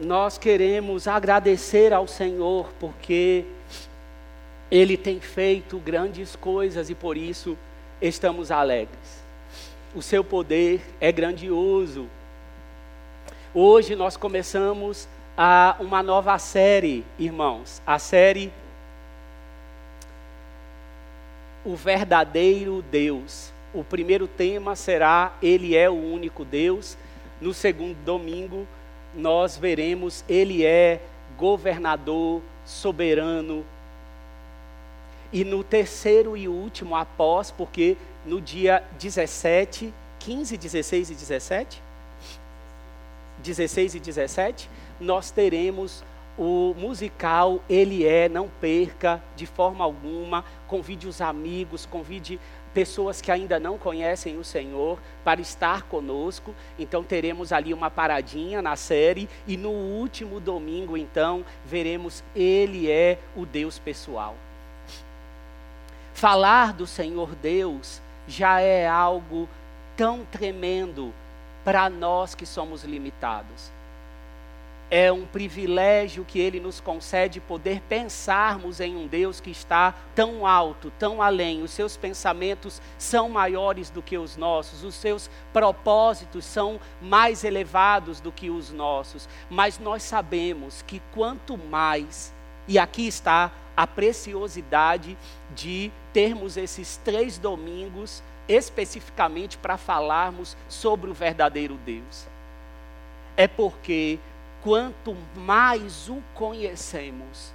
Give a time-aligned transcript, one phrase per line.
[0.00, 3.44] nós queremos agradecer ao Senhor porque
[4.70, 7.56] Ele tem feito grandes coisas e por isso
[8.00, 9.22] estamos alegres.
[9.94, 12.08] O seu poder é grandioso.
[13.52, 18.50] Hoje nós começamos a uma nova série, irmãos, a série
[21.62, 23.52] O Verdadeiro Deus.
[23.74, 26.96] O primeiro tema será Ele é o único Deus.
[27.38, 28.66] No segundo domingo,
[29.14, 31.00] nós veremos Ele é
[31.36, 33.64] governador, soberano.
[35.32, 37.96] E no terceiro e último, após, porque
[38.26, 41.82] no dia 17, 15, 16 e 17,
[43.38, 44.70] 16 e 17,
[45.00, 46.04] nós teremos
[46.36, 50.44] o musical Ele é, não perca de forma alguma.
[50.66, 52.40] Convide os amigos, convide
[52.72, 56.54] pessoas que ainda não conhecem o Senhor para estar conosco.
[56.78, 63.18] Então teremos ali uma paradinha na série e no último domingo então veremos ele é
[63.36, 64.36] o Deus pessoal.
[66.14, 69.48] Falar do Senhor Deus já é algo
[69.96, 71.12] tão tremendo
[71.64, 73.70] para nós que somos limitados.
[74.90, 80.44] É um privilégio que Ele nos concede poder pensarmos em um Deus que está tão
[80.44, 81.62] alto, tão além.
[81.62, 88.20] Os seus pensamentos são maiores do que os nossos, os seus propósitos são mais elevados
[88.20, 89.28] do que os nossos.
[89.48, 92.34] Mas nós sabemos que quanto mais,
[92.66, 95.16] e aqui está a preciosidade
[95.54, 102.26] de termos esses três domingos especificamente para falarmos sobre o verdadeiro Deus.
[103.36, 104.18] É porque
[104.62, 107.52] quanto mais o conhecemos,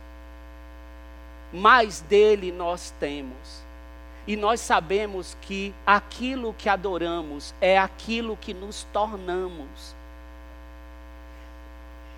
[1.54, 3.64] mais dele nós temos.
[4.28, 9.96] E nós sabemos que aquilo que adoramos é aquilo que nos tornamos.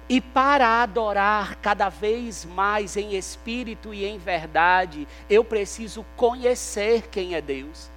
[0.10, 7.36] E para adorar cada vez mais em espírito e em verdade, eu preciso conhecer quem
[7.36, 7.92] é Deus.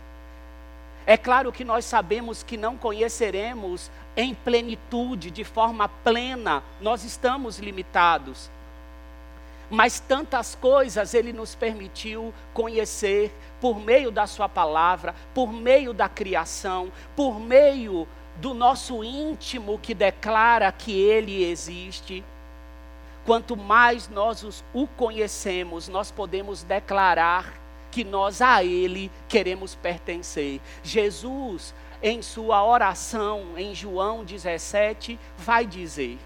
[1.11, 7.59] É claro que nós sabemos que não conheceremos em plenitude, de forma plena, nós estamos
[7.59, 8.49] limitados.
[9.69, 16.09] Mas tantas coisas Ele nos permitiu conhecer por meio da Sua palavra, por meio da
[16.09, 18.07] criação, por meio
[18.37, 22.23] do nosso íntimo que declara que Ele existe.
[23.27, 27.60] Quanto mais nós o conhecemos, nós podemos declarar
[27.91, 30.61] que nós a Ele queremos pertencer.
[30.83, 36.19] Jesus, em sua oração em João 17, vai dizer: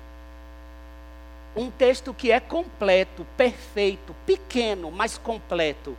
[1.56, 5.96] um texto que é completo, perfeito, pequeno, mas completo.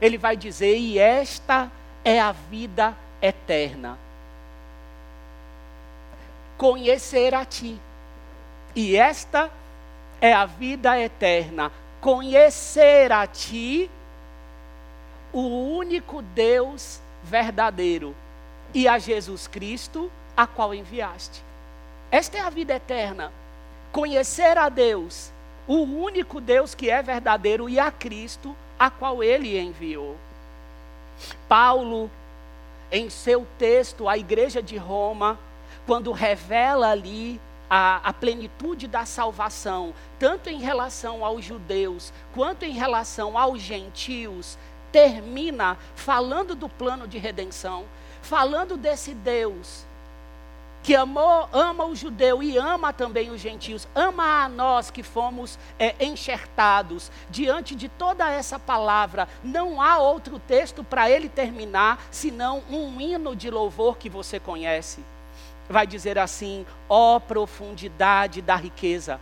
[0.00, 1.70] Ele vai dizer: E esta
[2.04, 3.98] é a vida eterna.
[6.56, 7.80] Conhecer a Ti.
[8.74, 9.50] E esta
[10.20, 11.70] é a vida eterna.
[12.00, 13.90] Conhecer a Ti
[15.32, 18.14] o único Deus verdadeiro
[18.74, 21.42] e a Jesus Cristo, a qual enviaste.
[22.10, 23.32] Esta é a vida eterna.
[23.92, 25.32] Conhecer a Deus,
[25.66, 30.16] o único Deus que é verdadeiro, e a Cristo, a qual ele enviou.
[31.48, 32.10] Paulo,
[32.90, 35.38] em seu texto à igreja de Roma,
[35.86, 42.72] quando revela ali a, a, plenitude da salvação, tanto em relação aos judeus, quanto em
[42.72, 44.58] relação aos gentios,
[44.92, 47.84] termina falando do plano de redenção,
[48.22, 49.84] falando desse Deus
[50.82, 55.58] que amou, ama o judeu e ama também os gentios, ama a nós que fomos
[55.78, 59.28] é, enxertados diante de toda essa palavra.
[59.44, 65.04] Não há outro texto para ele terminar senão um hino de louvor que você conhece.
[65.68, 69.20] Vai dizer assim: ó oh, profundidade da riqueza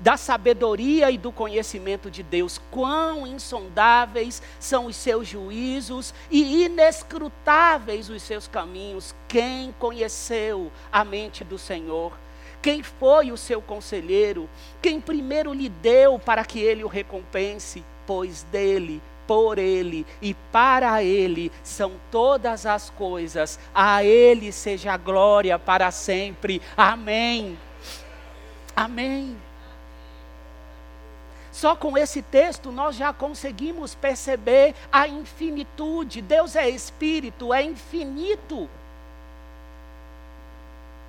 [0.00, 2.60] da sabedoria e do conhecimento de Deus.
[2.70, 9.14] Quão insondáveis são os seus juízos e inescrutáveis os seus caminhos.
[9.26, 12.12] Quem conheceu a mente do Senhor?
[12.60, 14.48] Quem foi o seu conselheiro?
[14.82, 17.84] Quem primeiro lhe deu para que ele o recompense?
[18.06, 23.60] Pois dele por Ele e para Ele são todas as coisas.
[23.74, 26.62] A Ele seja a glória para sempre.
[26.74, 27.58] Amém.
[28.74, 29.36] Amém.
[31.58, 36.22] Só com esse texto nós já conseguimos perceber a infinitude.
[36.22, 38.70] Deus é espírito, é infinito.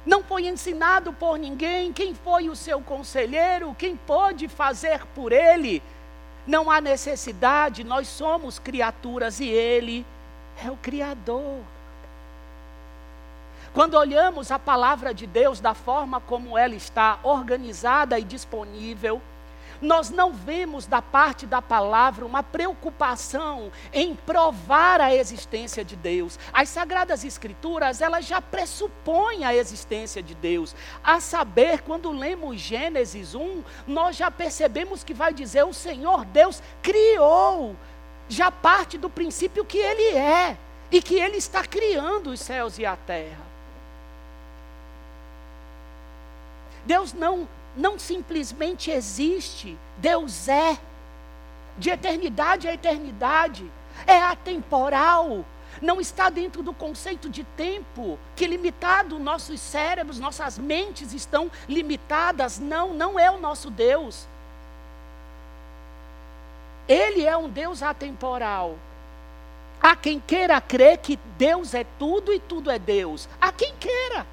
[0.03, 5.83] Não foi ensinado por ninguém quem foi o seu conselheiro, quem pôde fazer por ele.
[6.47, 10.03] Não há necessidade, nós somos criaturas e ele
[10.65, 11.59] é o Criador.
[13.71, 19.21] Quando olhamos a palavra de Deus da forma como ela está organizada e disponível,
[19.81, 26.37] nós não vemos da parte da palavra uma preocupação em provar a existência de Deus.
[26.51, 30.75] As sagradas escrituras, elas já pressupõem a existência de Deus.
[31.03, 36.61] A saber, quando lemos Gênesis 1, nós já percebemos que vai dizer o Senhor Deus
[36.81, 37.75] criou.
[38.27, 40.57] Já parte do princípio que ele é
[40.91, 43.49] e que ele está criando os céus e a terra.
[46.85, 50.77] Deus não não simplesmente existe, Deus é.
[51.77, 53.69] De eternidade a eternidade,
[54.05, 55.45] é atemporal,
[55.81, 62.59] não está dentro do conceito de tempo, que limitado nossos cérebros, nossas mentes estão limitadas.
[62.59, 64.27] Não, não é o nosso Deus.
[66.87, 68.75] Ele é um Deus atemporal.
[69.81, 73.29] Há quem queira crer que Deus é tudo e tudo é Deus.
[73.39, 74.25] Há quem queira.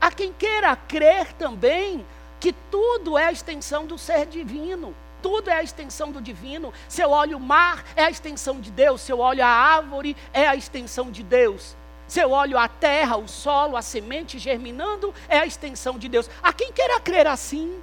[0.00, 2.06] Há quem queira crer também
[2.38, 4.94] que tudo é a extensão do ser divino.
[5.22, 6.72] Tudo é a extensão do divino.
[6.88, 9.02] Se eu olho o mar, é a extensão de Deus.
[9.02, 11.76] Se eu olho a árvore, é a extensão de Deus.
[12.08, 16.28] Se eu olho a terra, o solo, a semente germinando, é a extensão de Deus.
[16.42, 17.80] Há quem queira crer assim.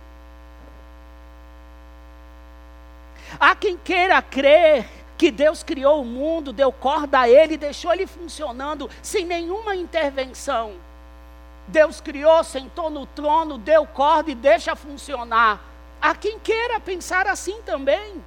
[3.40, 8.08] Há quem queira crer que Deus criou o mundo, deu corda a ele, deixou ele
[8.08, 10.87] funcionando sem nenhuma intervenção.
[11.68, 15.60] Deus criou, sentou no trono, deu corda e deixa funcionar.
[16.02, 18.24] Há quem queira pensar assim também.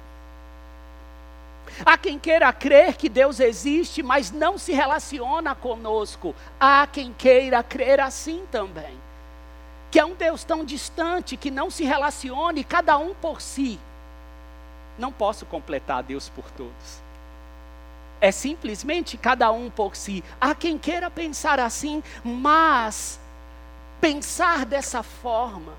[1.85, 6.35] Há quem queira crer que Deus existe, mas não se relaciona conosco.
[6.59, 8.99] Há quem queira crer assim também.
[9.89, 13.79] Que é um Deus tão distante que não se relacione, cada um por si.
[14.97, 17.01] Não posso completar Deus por todos.
[18.19, 20.23] É simplesmente cada um por si.
[20.39, 23.19] Há quem queira pensar assim, mas
[24.01, 25.73] pensar dessa forma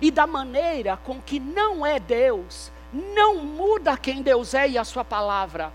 [0.00, 4.84] e da maneira com que não é Deus, não muda quem Deus é e a
[4.84, 5.72] sua palavra.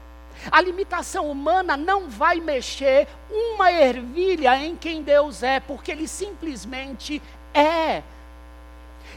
[0.50, 7.22] A limitação humana não vai mexer uma ervilha em quem Deus é, porque Ele simplesmente
[7.54, 8.02] é.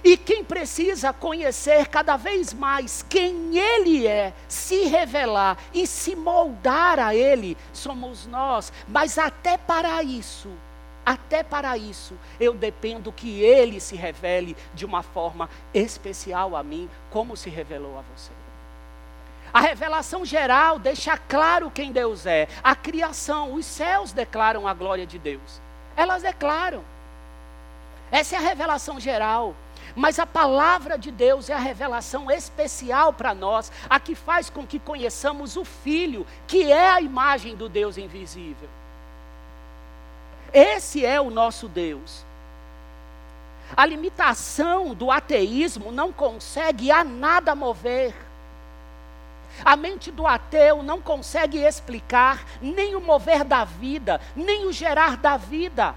[0.02, 6.98] E quem precisa conhecer cada vez mais quem Ele é, se revelar e se moldar
[6.98, 8.70] a Ele, somos nós.
[8.86, 10.50] Mas até para isso,
[11.04, 16.88] até para isso, eu dependo que Ele se revele de uma forma especial a mim,
[17.10, 18.32] como se revelou a você.
[19.52, 22.48] A revelação geral deixa claro quem Deus é.
[22.62, 25.60] A criação, os céus declaram a glória de Deus.
[25.96, 26.82] Elas declaram.
[28.10, 29.54] Essa é a revelação geral.
[29.94, 34.66] Mas a palavra de Deus é a revelação especial para nós, a que faz com
[34.66, 38.68] que conheçamos o Filho, que é a imagem do Deus invisível.
[40.54, 42.24] Esse é o nosso Deus.
[43.76, 48.14] A limitação do ateísmo não consegue a nada mover.
[49.64, 55.16] A mente do ateu não consegue explicar nem o mover da vida, nem o gerar
[55.16, 55.92] da vida.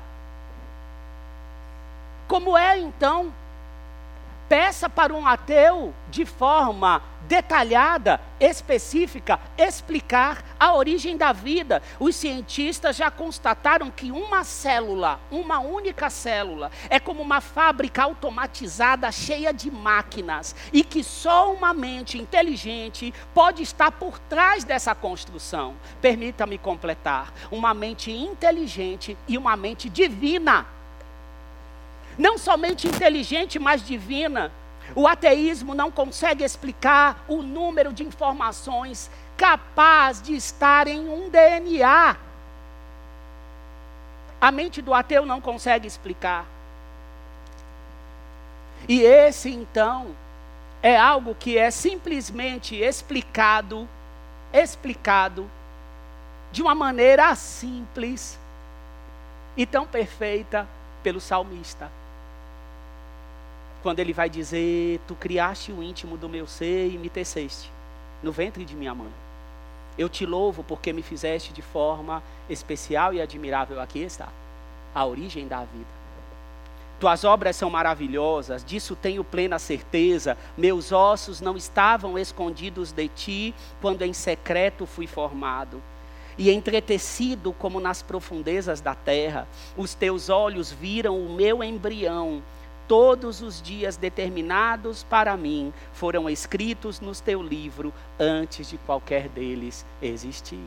[2.28, 3.32] Como é então
[4.48, 11.82] Peça para um ateu, de forma detalhada, específica, explicar a origem da vida.
[12.00, 19.12] Os cientistas já constataram que uma célula, uma única célula, é como uma fábrica automatizada
[19.12, 25.76] cheia de máquinas e que só uma mente inteligente pode estar por trás dessa construção.
[26.02, 30.78] Permita-me completar: uma mente inteligente e uma mente divina
[32.18, 34.52] não somente inteligente, mas divina.
[34.96, 42.18] O ateísmo não consegue explicar o número de informações capaz de estar em um DNA.
[44.42, 46.46] A mente do ateu não consegue explicar.
[48.88, 50.16] E esse, então,
[50.82, 53.88] é algo que é simplesmente explicado,
[54.52, 55.50] explicado
[56.52, 58.40] de uma maneira simples
[59.56, 60.68] e tão perfeita
[61.04, 61.90] pelo salmista
[63.88, 67.72] quando ele vai dizer: Tu criaste o íntimo do meu ser e me teceste
[68.22, 69.12] no ventre de minha mãe.
[69.98, 73.82] Eu te louvo porque me fizeste de forma especial e admirável.
[73.82, 74.30] Aqui está
[74.94, 75.98] a origem da vida.
[77.00, 80.36] Tuas obras são maravilhosas, disso tenho plena certeza.
[80.58, 85.82] Meus ossos não estavam escondidos de ti quando em secreto fui formado.
[86.40, 92.42] E entretecido como nas profundezas da terra, os teus olhos viram o meu embrião
[92.88, 99.86] todos os dias determinados para mim foram escritos no teu livro antes de qualquer deles
[100.02, 100.64] existir.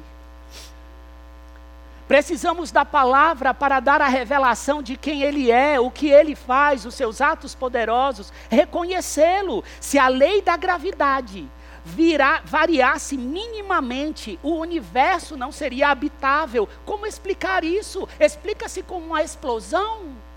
[2.11, 6.85] Precisamos da palavra para dar a revelação de quem Ele é, o que Ele faz,
[6.85, 9.63] os seus atos poderosos, reconhecê-lo.
[9.81, 11.49] Se a lei da gravidade
[11.85, 16.69] virar, variasse minimamente, o universo não seria habitável.
[16.85, 18.09] Como explicar isso?
[18.19, 20.30] Explica-se como uma explosão?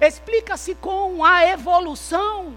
[0.00, 2.54] Explica-se com a evolução?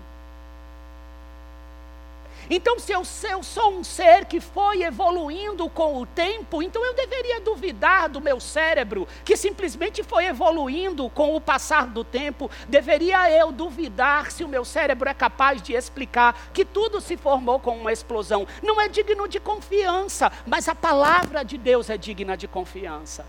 [2.54, 6.86] Então, se eu, se eu, sou um ser que foi evoluindo com o tempo, então
[6.86, 12.52] eu deveria duvidar do meu cérebro, que simplesmente foi evoluindo com o passar do tempo.
[12.68, 17.58] Deveria eu duvidar se o meu cérebro é capaz de explicar que tudo se formou
[17.58, 18.46] com uma explosão.
[18.62, 23.26] Não é digno de confiança, mas a palavra de Deus é digna de confiança.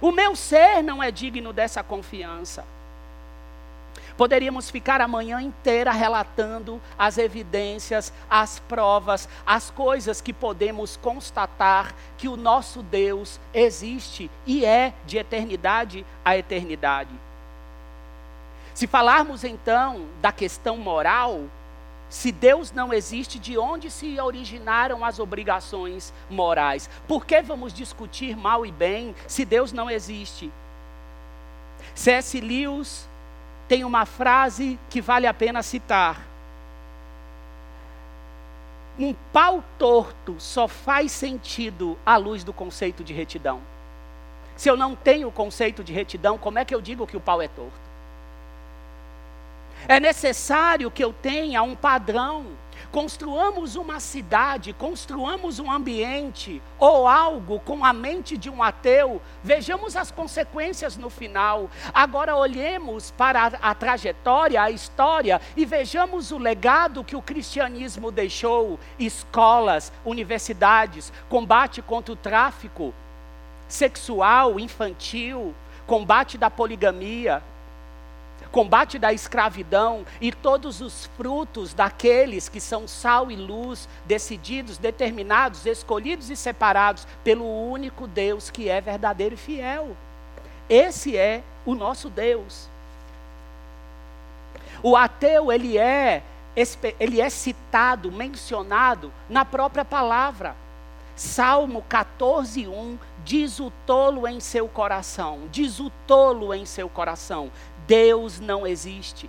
[0.00, 2.64] O meu ser não é digno dessa confiança.
[4.20, 11.94] Poderíamos ficar a manhã inteira relatando as evidências, as provas, as coisas que podemos constatar
[12.18, 17.08] que o nosso Deus existe e é de eternidade a eternidade.
[18.74, 21.44] Se falarmos então da questão moral,
[22.10, 26.90] se Deus não existe, de onde se originaram as obrigações morais?
[27.08, 30.52] Por que vamos discutir mal e bem se Deus não existe?
[31.94, 32.38] C.S.
[32.38, 33.08] Lewis
[33.70, 36.26] tem uma frase que vale a pena citar.
[38.98, 43.60] Um pau torto só faz sentido à luz do conceito de retidão.
[44.56, 47.20] Se eu não tenho o conceito de retidão, como é que eu digo que o
[47.20, 47.70] pau é torto?
[49.86, 52.46] É necessário que eu tenha um padrão
[52.90, 59.94] Construamos uma cidade, construamos um ambiente ou algo com a mente de um ateu, vejamos
[59.94, 61.70] as consequências no final.
[61.94, 68.10] Agora olhemos para a, a trajetória, a história e vejamos o legado que o cristianismo
[68.10, 72.92] deixou: escolas, universidades, combate contra o tráfico
[73.68, 75.54] sexual, infantil,
[75.86, 77.40] combate da poligamia,
[78.50, 85.66] combate da escravidão e todos os frutos daqueles que são sal e luz, decididos, determinados,
[85.66, 89.96] escolhidos e separados pelo único Deus que é verdadeiro e fiel.
[90.68, 92.68] Esse é o nosso Deus.
[94.82, 96.22] O ateu, ele é,
[96.98, 100.56] ele é citado, mencionado na própria palavra.
[101.16, 107.50] Salmo 14, 1 diz o tolo em seu coração, diz o tolo em seu coração,
[107.90, 109.28] Deus não existe.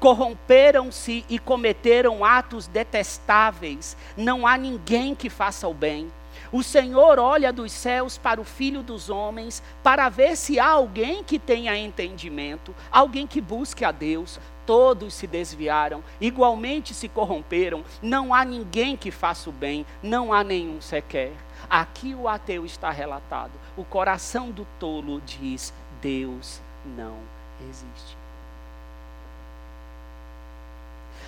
[0.00, 3.96] Corromperam-se e cometeram atos detestáveis.
[4.16, 6.10] Não há ninguém que faça o bem.
[6.50, 11.22] O Senhor olha dos céus para o filho dos homens, para ver se há alguém
[11.22, 14.40] que tenha entendimento, alguém que busque a Deus.
[14.66, 17.84] Todos se desviaram, igualmente se corromperam.
[18.02, 21.30] Não há ninguém que faça o bem, não há nenhum sequer.
[21.68, 23.52] Aqui o ateu está relatado.
[23.76, 25.72] O coração do tolo diz:
[26.02, 28.20] Deus não existe.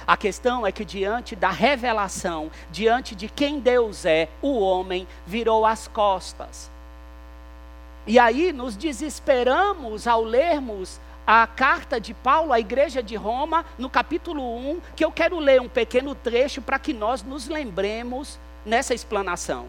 [0.06, 5.64] A questão é que, diante da revelação, diante de quem Deus é, o homem virou
[5.64, 6.70] as costas.
[8.06, 13.88] E aí nos desesperamos ao lermos a carta de Paulo à igreja de Roma, no
[13.88, 18.92] capítulo 1, que eu quero ler um pequeno trecho para que nós nos lembremos nessa
[18.92, 19.66] explanação.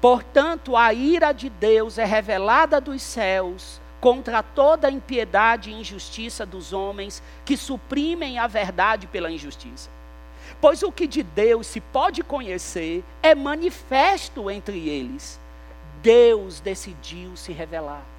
[0.00, 6.44] Portanto, a ira de Deus é revelada dos céus contra toda a impiedade e injustiça
[6.44, 9.88] dos homens que suprimem a verdade pela injustiça.
[10.60, 15.40] Pois o que de Deus se pode conhecer é manifesto entre eles.
[16.02, 18.11] Deus decidiu se revelar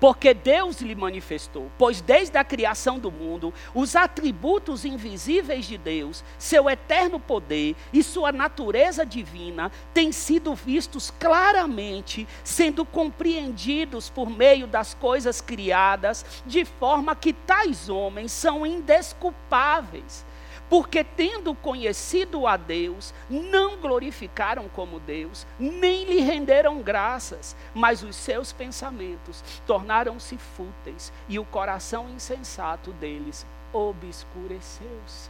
[0.00, 1.70] porque Deus lhe manifestou.
[1.78, 8.02] Pois desde a criação do mundo, os atributos invisíveis de Deus, seu eterno poder e
[8.02, 16.64] sua natureza divina têm sido vistos claramente, sendo compreendidos por meio das coisas criadas, de
[16.64, 20.24] forma que tais homens são indesculpáveis
[20.70, 28.14] porque tendo conhecido a Deus, não glorificaram como Deus, nem lhe renderam graças, mas os
[28.14, 35.28] seus pensamentos tornaram-se fúteis e o coração insensato deles obscureceu-se.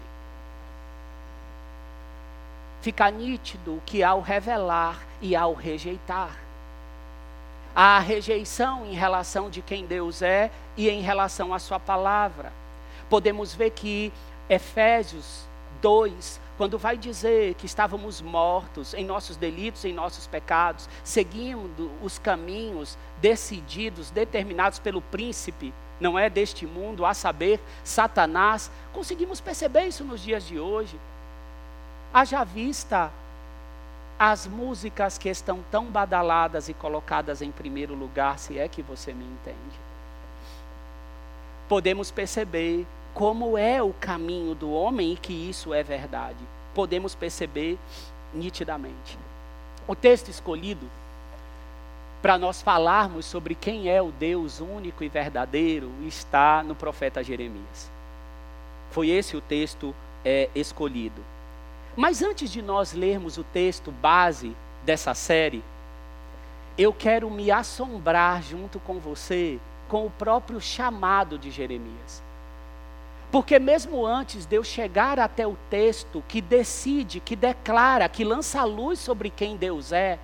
[2.82, 6.37] Fica nítido que ao revelar e ao rejeitar,
[7.75, 12.52] há a rejeição em relação de quem Deus é e em relação à sua palavra.
[13.09, 14.12] Podemos ver que
[14.50, 15.49] Efésios
[15.80, 22.19] 2, quando vai dizer que estávamos mortos em nossos delitos, em nossos pecados, seguindo os
[22.19, 30.02] caminhos decididos, determinados pelo príncipe, não é deste mundo, a saber, Satanás, conseguimos perceber isso
[30.02, 30.99] nos dias de hoje.
[32.12, 33.12] Haja vista
[34.19, 39.14] as músicas que estão tão badaladas e colocadas em primeiro lugar, se é que você
[39.14, 39.80] me entende.
[41.69, 46.38] Podemos perceber como é o caminho do homem e que isso é verdade.
[46.75, 47.79] Podemos perceber
[48.33, 49.19] nitidamente.
[49.87, 50.87] O texto escolhido
[52.23, 57.90] para nós falarmos sobre quem é o Deus único e verdadeiro está no profeta Jeremias.
[58.90, 61.23] Foi esse o texto é, escolhido.
[61.97, 65.64] Mas antes de nós lermos o texto base dessa série,
[66.76, 72.23] eu quero me assombrar junto com você com o próprio chamado de Jeremias.
[73.30, 78.64] Porque mesmo antes de eu chegar até o texto que decide, que declara, que lança
[78.64, 80.18] luz sobre quem Deus é,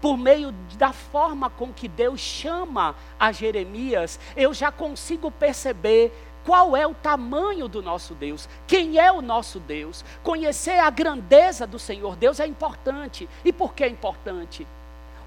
[0.00, 6.12] por meio da forma com que Deus chama a Jeremias, eu já consigo perceber
[6.44, 10.04] qual é o tamanho do nosso Deus, quem é o nosso Deus.
[10.22, 13.28] Conhecer a grandeza do Senhor Deus é importante.
[13.44, 14.66] E por que é importante?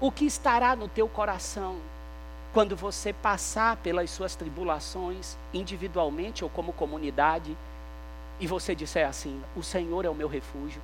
[0.00, 1.76] O que estará no teu coração
[2.54, 7.54] quando você passar pelas suas tribulações, individualmente ou como comunidade,
[8.38, 10.80] e você disser assim: O Senhor é o meu refúgio,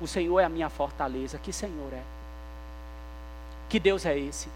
[0.00, 1.38] o Senhor é a minha fortaleza.
[1.38, 2.02] Que Senhor é?
[3.68, 4.48] Que Deus é esse?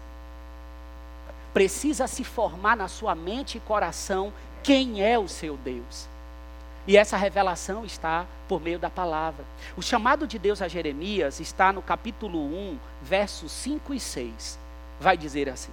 [1.53, 6.09] Precisa se formar na sua mente e coração quem é o seu Deus.
[6.85, 9.45] E essa revelação está por meio da palavra.
[9.77, 14.59] O chamado de Deus a Jeremias está no capítulo 1, versos 5 e 6.
[14.99, 15.71] Vai dizer assim: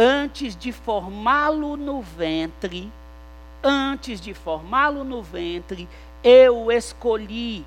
[0.00, 2.88] Antes de formá-lo no ventre,
[3.60, 5.88] antes de formá-lo no ventre,
[6.22, 7.66] eu o escolhi.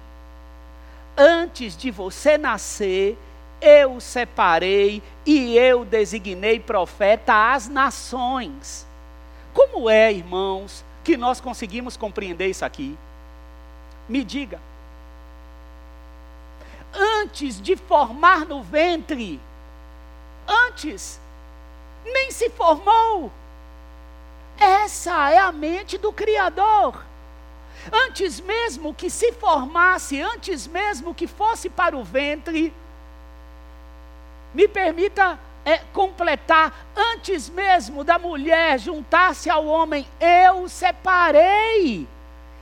[1.18, 3.18] Antes de você nascer,
[3.62, 8.88] eu o separei e eu designei profeta às nações.
[9.54, 12.98] Como é, irmãos, que nós conseguimos compreender isso aqui?
[14.08, 14.58] Me diga.
[16.94, 19.38] Antes de formar no ventre,
[20.48, 21.20] antes,
[22.06, 23.32] nem se formou.
[24.60, 27.04] Essa é a mente do Criador.
[27.92, 32.74] Antes mesmo que se formasse, antes mesmo que fosse para o ventre,
[34.54, 42.08] me permita é, completar, antes mesmo da mulher juntar-se ao homem, eu separei.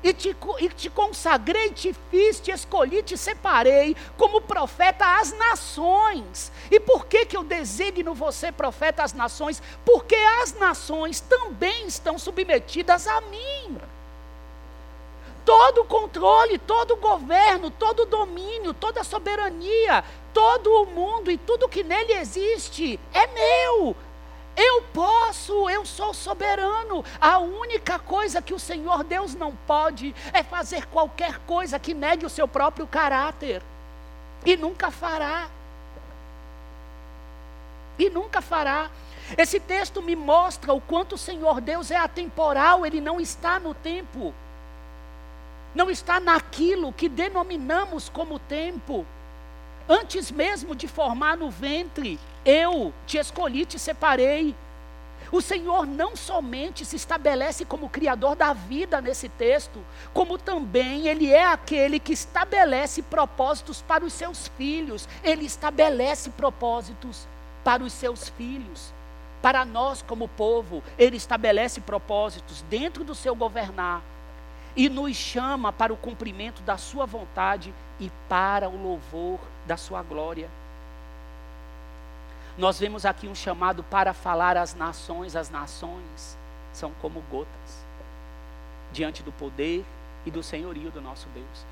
[0.01, 6.51] E te, e te consagrei, te fiz, te escolhi, te separei como profeta às nações.
[6.71, 9.61] E por que, que eu designo você profeta às nações?
[9.83, 13.77] Porque as nações também estão submetidas a mim
[15.49, 21.31] todo o controle, todo o governo, todo o domínio, toda a soberania, todo o mundo
[21.31, 23.95] e tudo que nele existe é meu.
[24.55, 27.03] Eu posso, eu sou soberano.
[27.19, 32.25] A única coisa que o Senhor Deus não pode é fazer qualquer coisa que negue
[32.25, 33.61] o seu próprio caráter.
[34.45, 35.47] E nunca fará.
[37.97, 38.89] E nunca fará.
[39.37, 43.73] Esse texto me mostra o quanto o Senhor Deus é atemporal, ele não está no
[43.73, 44.33] tempo
[45.73, 49.05] não está naquilo que denominamos como tempo.
[49.87, 54.55] Antes mesmo de formar no ventre, eu te escolhi, te separei.
[55.31, 59.79] O Senhor não somente se estabelece como Criador da vida nesse texto,
[60.11, 65.07] como também Ele é aquele que estabelece propósitos para os seus filhos.
[65.23, 67.27] Ele estabelece propósitos
[67.63, 68.91] para os seus filhos.
[69.39, 74.01] Para nós, como povo, Ele estabelece propósitos dentro do seu governar
[74.75, 80.01] e nos chama para o cumprimento da Sua vontade e para o louvor da Sua
[80.01, 80.49] glória.
[82.59, 86.37] Nós vemos aqui um chamado para falar às nações, as nações
[86.73, 87.85] são como gotas
[88.91, 89.85] diante do poder
[90.25, 91.65] e do senhorio do nosso Deus.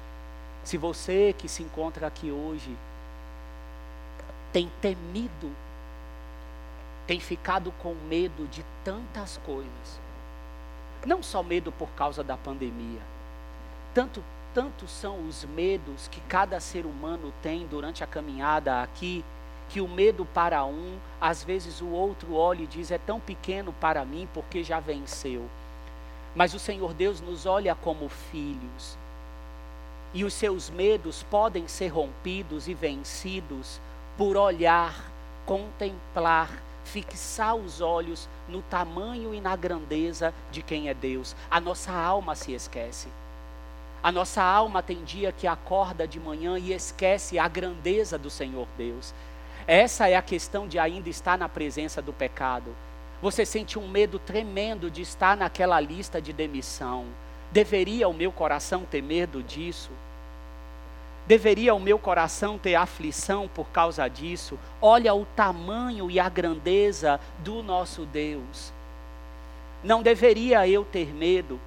[0.63, 2.73] Se você que se encontra aqui hoje
[4.53, 5.51] tem temido,
[7.05, 9.99] tem ficado com medo de tantas coisas,
[11.05, 13.01] não só medo por causa da pandemia.
[13.93, 14.23] Tanto,
[14.53, 19.25] tanto são os medos que cada ser humano tem durante a caminhada aqui,
[19.69, 23.73] que o medo para um, às vezes o outro olha e diz: é tão pequeno
[23.73, 25.45] para mim porque já venceu.
[26.35, 28.97] Mas o Senhor Deus nos olha como filhos.
[30.13, 33.81] E os seus medos podem ser rompidos e vencidos
[34.17, 35.11] por olhar,
[35.45, 36.49] contemplar
[36.87, 41.35] fixar os olhos no tamanho e na grandeza de quem é Deus.
[41.51, 43.09] A nossa alma se esquece.
[44.01, 48.67] A nossa alma tem dia que acorda de manhã e esquece a grandeza do Senhor
[48.77, 49.13] Deus.
[49.67, 52.73] Essa é a questão de ainda estar na presença do pecado.
[53.21, 57.05] Você sente um medo tremendo de estar naquela lista de demissão
[57.51, 59.89] Deveria o meu coração ter medo disso?
[61.25, 64.57] Deveria o meu coração ter aflição por causa disso?
[64.81, 68.71] Olha o tamanho e a grandeza do nosso Deus.
[69.83, 71.59] Não deveria eu ter medo?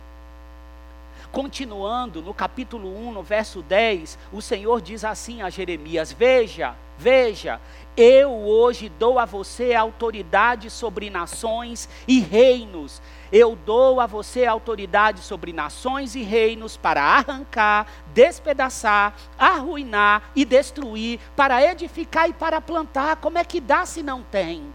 [1.33, 7.59] Continuando no capítulo 1, no verso 10, o Senhor diz assim a Jeremias: Veja, veja,
[7.97, 13.01] eu hoje dou a você autoridade sobre nações e reinos.
[13.33, 21.19] Eu dou a você autoridade sobre nações e reinos para arrancar, despedaçar, arruinar e destruir,
[21.35, 23.17] para edificar e para plantar.
[23.17, 24.71] Como é que dá se não tem?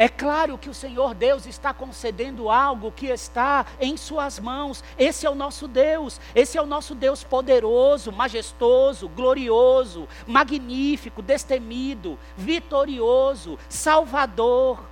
[0.00, 4.82] É claro que o Senhor Deus está concedendo algo que está em Suas mãos.
[4.96, 6.18] Esse é o nosso Deus.
[6.34, 14.82] Esse é o nosso Deus poderoso, majestoso, glorioso, magnífico, destemido, vitorioso, salvador.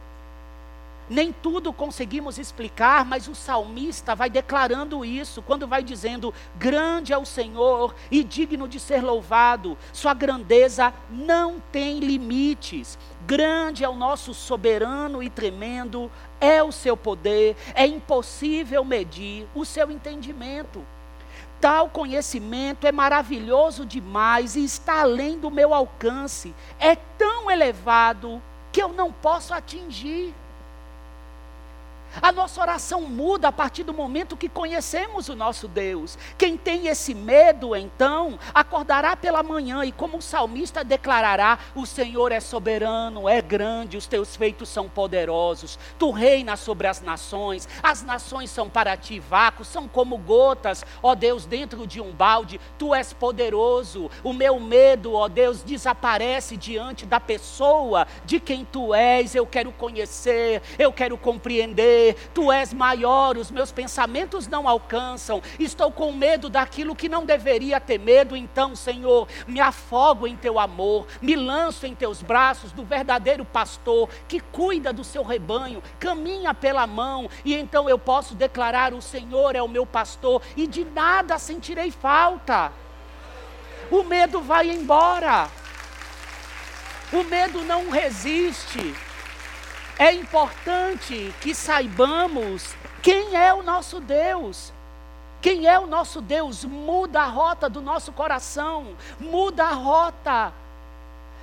[1.09, 7.19] Nem tudo conseguimos explicar, mas o salmista vai declarando isso, quando vai dizendo: Grande é
[7.19, 12.99] o Senhor e digno de ser louvado, Sua grandeza não tem limites.
[13.29, 16.11] Grande é o nosso soberano e tremendo,
[16.41, 20.83] é o seu poder, é impossível medir o seu entendimento.
[21.61, 28.41] Tal conhecimento é maravilhoso demais e está além do meu alcance, é tão elevado
[28.73, 30.35] que eu não posso atingir.
[32.21, 36.19] A nossa oração muda a partir do momento que conhecemos o nosso Deus.
[36.37, 42.33] Quem tem esse medo, então, acordará pela manhã e, como o salmista declarará: O Senhor
[42.33, 45.79] é soberano, é grande, os teus feitos são poderosos.
[45.99, 51.15] Tu reinas sobre as nações, as nações são para ti vácuos, são como gotas, ó
[51.15, 52.61] Deus, dentro de um balde.
[52.79, 54.11] Tu és poderoso.
[54.25, 59.35] O meu medo, ó Deus, desaparece diante da pessoa de quem tu és.
[59.35, 61.98] Eu quero conhecer, eu quero compreender
[62.35, 67.81] tu és maior, os meus pensamentos não alcançam, estou com medo daquilo que não deveria
[67.81, 72.85] ter medo, então, Senhor, me afogo em teu amor, me lanço em teus braços do
[72.85, 78.93] verdadeiro pastor que cuida do seu rebanho, caminha pela mão, e então eu posso declarar:
[78.93, 82.73] o Senhor é o meu pastor e de nada sentirei falta.
[83.91, 85.49] O medo vai embora.
[87.13, 88.95] O medo não resiste.
[89.99, 94.73] É importante que saibamos quem é o nosso Deus.
[95.41, 100.53] Quem é o nosso Deus muda a rota do nosso coração, muda a rota.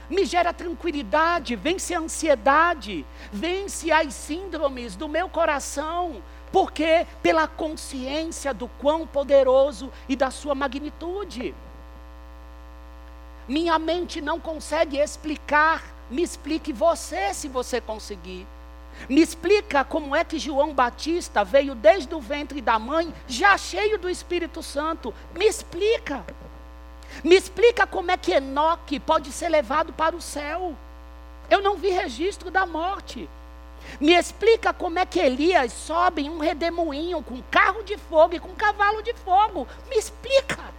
[0.09, 8.53] Me gera tranquilidade, vence a ansiedade, vence as síndromes do meu coração, porque pela consciência
[8.53, 11.55] do quão poderoso e da sua magnitude.
[13.47, 18.47] Minha mente não consegue explicar me explique você, se você conseguir.
[19.09, 23.97] Me explica como é que João Batista veio desde o ventre da mãe, já cheio
[23.97, 25.13] do Espírito Santo.
[25.37, 26.25] Me explica.
[27.23, 30.75] Me explica como é que Enoque pode ser levado para o céu.
[31.49, 33.29] Eu não vi registro da morte.
[33.99, 38.39] Me explica como é que Elias sobe em um redemoinho com carro de fogo e
[38.39, 39.67] com cavalo de fogo.
[39.87, 40.74] Me explica.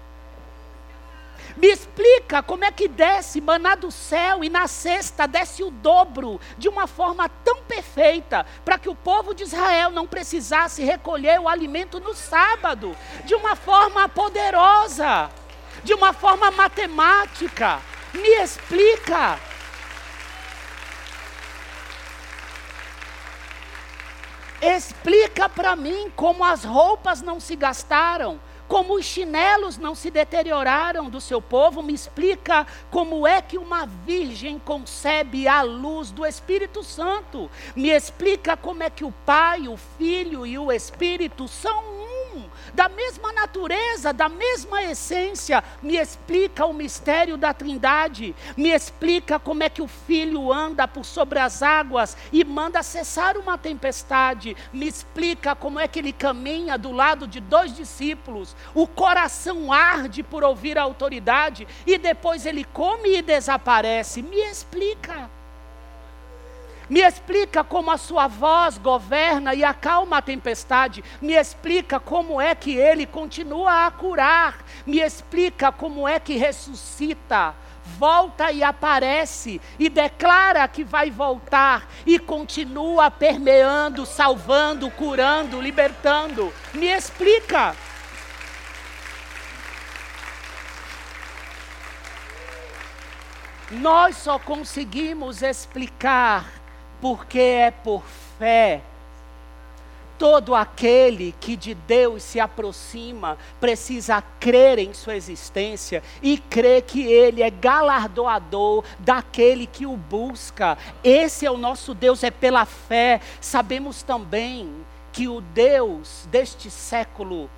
[1.56, 6.38] Me explica como é que desce maná do céu e na sexta desce o dobro
[6.58, 11.48] de uma forma tão perfeita para que o povo de Israel não precisasse recolher o
[11.48, 15.30] alimento no sábado, de uma forma poderosa,
[15.82, 17.80] de uma forma matemática.
[18.12, 19.40] Me explica.
[24.60, 31.09] Explica para mim como as roupas não se gastaram, como os chinelos não se deterioraram
[31.09, 36.83] do seu povo, me explica como é que uma virgem concebe a luz do Espírito
[36.83, 37.50] Santo.
[37.74, 41.95] Me explica como é que o Pai, o Filho e o Espírito são
[42.75, 49.62] da mesma natureza, da mesma essência, me explica o mistério da Trindade, me explica como
[49.62, 54.87] é que o Filho anda por sobre as águas e manda cessar uma tempestade, me
[54.87, 60.44] explica como é que ele caminha do lado de dois discípulos, o coração arde por
[60.44, 65.36] ouvir a autoridade e depois ele come e desaparece, me explica.
[66.88, 71.03] Me explica como a sua voz governa e acalma a tempestade.
[71.20, 74.64] Me explica como é que ele continua a curar.
[74.87, 77.55] Me explica como é que ressuscita.
[77.99, 86.53] Volta e aparece e declara que vai voltar e continua permeando, salvando, curando, libertando.
[86.72, 87.75] Me explica.
[93.70, 96.65] Nós só conseguimos explicar
[97.00, 98.02] porque é por
[98.38, 98.82] fé.
[100.18, 107.02] Todo aquele que de Deus se aproxima precisa crer em sua existência e crer que
[107.02, 110.78] Ele é galardoador daquele que o busca.
[111.04, 113.20] Esse é o nosso Deus, é pela fé.
[113.42, 114.72] Sabemos também
[115.12, 117.50] que o Deus deste século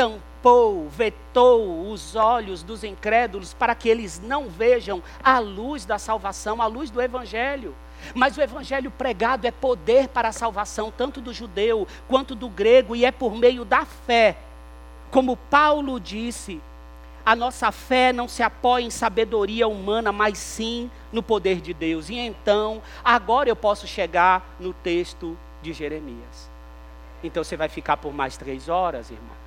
[0.00, 6.62] tampou, vetou os olhos dos incrédulos para que eles não vejam a luz da salvação,
[6.62, 7.74] a luz do Evangelho.
[8.14, 12.96] Mas o evangelho pregado é poder para a salvação, tanto do judeu quanto do grego,
[12.96, 14.38] e é por meio da fé.
[15.10, 16.62] Como Paulo disse,
[17.26, 22.08] a nossa fé não se apoia em sabedoria humana, mas sim no poder de Deus.
[22.08, 26.50] E então, agora eu posso chegar no texto de Jeremias.
[27.22, 29.39] Então você vai ficar por mais três horas, irmãos.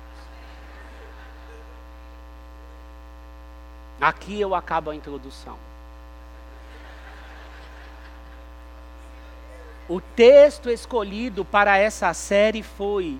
[4.00, 5.56] Aqui eu acabo a introdução.
[9.88, 13.18] O texto escolhido para essa série foi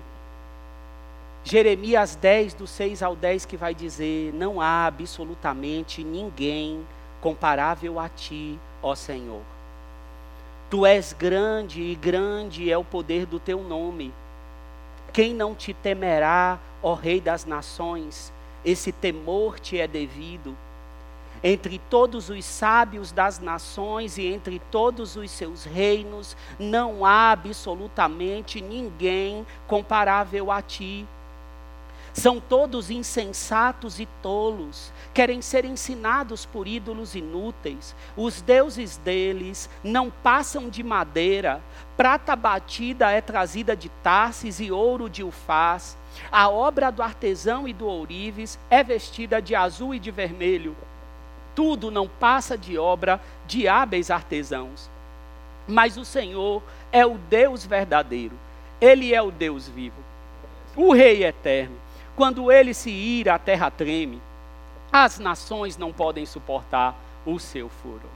[1.43, 6.85] Jeremias 10, do 6 ao 10, que vai dizer: Não há absolutamente ninguém
[7.21, 9.41] comparável a ti, ó Senhor.
[10.69, 14.11] Tu és grande e grande é o poder do teu nome.
[15.13, 18.33] Quem não te temerá, ó Rei das nações?
[18.65, 20.57] Esse temor te é devido
[21.47, 28.59] entre todos os sábios das nações e entre todos os seus reinos, não há absolutamente
[28.59, 31.05] ninguém comparável a ti.
[32.13, 37.95] São todos insensatos e tolos, querem ser ensinados por ídolos inúteis.
[38.17, 41.61] Os deuses deles não passam de madeira,
[41.95, 45.95] prata batida é trazida de Tarsis e ouro de Ufaz.
[46.31, 50.75] A obra do artesão e do ourives é vestida de azul e de vermelho
[51.55, 54.89] tudo não passa de obra de hábeis artesãos.
[55.67, 58.35] Mas o Senhor é o Deus verdadeiro,
[58.79, 59.97] Ele é o Deus vivo,
[60.75, 61.75] o Rei eterno.
[62.15, 64.21] Quando ele se ira, a terra treme,
[64.91, 68.14] as nações não podem suportar o seu furor.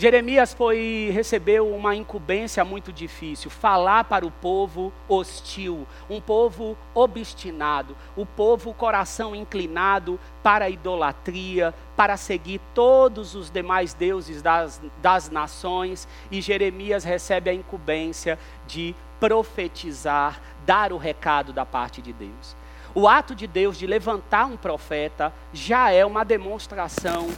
[0.00, 7.94] Jeremias foi recebeu uma incumbência muito difícil, falar para o povo hostil, um povo obstinado,
[8.16, 15.28] o povo coração inclinado para a idolatria, para seguir todos os demais deuses das, das
[15.28, 22.56] nações, e Jeremias recebe a incumbência de profetizar, dar o recado da parte de Deus.
[22.94, 27.28] O ato de Deus de levantar um profeta já é uma demonstração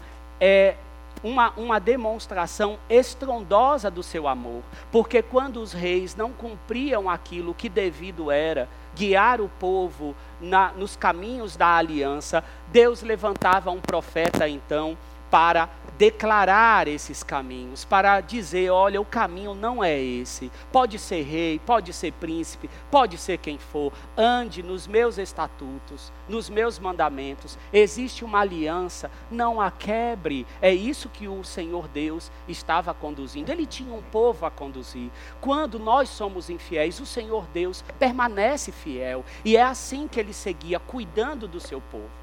[0.40, 0.76] é,
[1.22, 7.68] uma, uma demonstração estrondosa do seu amor, porque quando os reis não cumpriam aquilo que
[7.68, 14.96] devido era, guiar o povo na, nos caminhos da aliança, Deus levantava um profeta então
[15.30, 20.50] para declarar esses caminhos, para dizer: olha, o caminho não é esse.
[20.70, 23.92] Pode ser rei, pode ser príncipe, pode ser quem for.
[24.16, 27.58] Ande nos meus estatutos, nos meus mandamentos.
[27.72, 30.46] Existe uma aliança, não a quebre.
[30.60, 33.50] É isso que o Senhor Deus estava conduzindo.
[33.50, 35.10] Ele tinha um povo a conduzir.
[35.40, 39.24] Quando nós somos infiéis, o Senhor Deus permanece fiel.
[39.44, 42.21] E é assim que ele seguia, cuidando do seu povo.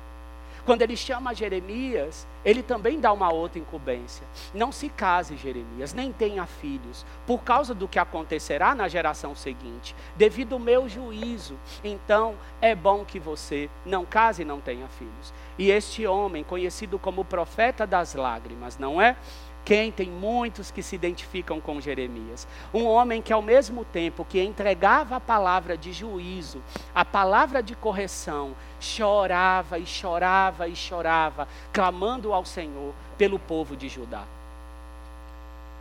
[0.69, 4.23] Quando ele chama Jeremias, ele também dá uma outra incumbência.
[4.53, 9.95] Não se case, Jeremias, nem tenha filhos, por causa do que acontecerá na geração seguinte,
[10.15, 11.57] devido ao meu juízo.
[11.83, 15.33] Então, é bom que você não case e não tenha filhos.
[15.57, 19.17] E este homem, conhecido como profeta das lágrimas, não é?
[19.65, 22.47] Quem tem muitos que se identificam com Jeremias.
[22.73, 27.75] Um homem que, ao mesmo tempo que entregava a palavra de juízo, a palavra de
[27.75, 34.23] correção, chorava e chorava e chorava, clamando ao Senhor pelo povo de Judá.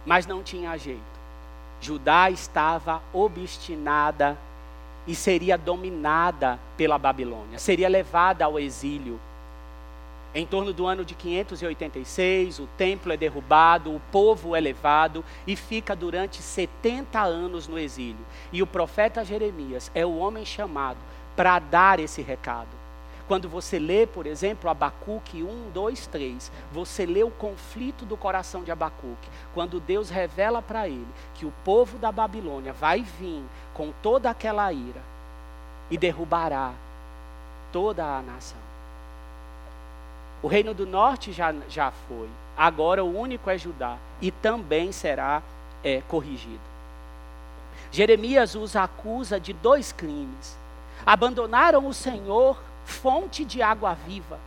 [0.04, 1.18] Mas não tinha jeito.
[1.80, 4.37] Judá estava obstinada
[5.06, 9.18] e seria dominada pela Babilônia, seria levada ao exílio.
[10.34, 15.56] Em torno do ano de 586, o templo é derrubado, o povo é levado e
[15.56, 18.24] fica durante 70 anos no exílio.
[18.52, 20.98] E o profeta Jeremias é o homem chamado
[21.34, 22.77] para dar esse recado.
[23.28, 28.64] Quando você lê, por exemplo, Abacuque 1, 2, 3, você lê o conflito do coração
[28.64, 29.28] de Abacuque.
[29.52, 34.72] Quando Deus revela para ele que o povo da Babilônia vai vir com toda aquela
[34.72, 35.02] ira
[35.90, 36.72] e derrubará
[37.70, 38.58] toda a nação.
[40.42, 42.28] O reino do norte já, já foi.
[42.56, 43.98] Agora o único é Judá.
[44.22, 45.42] E também será
[45.84, 46.60] é, corrigido.
[47.90, 50.56] Jeremias os acusa de dois crimes.
[51.04, 52.58] Abandonaram o Senhor,
[52.88, 54.40] fonte de água viva.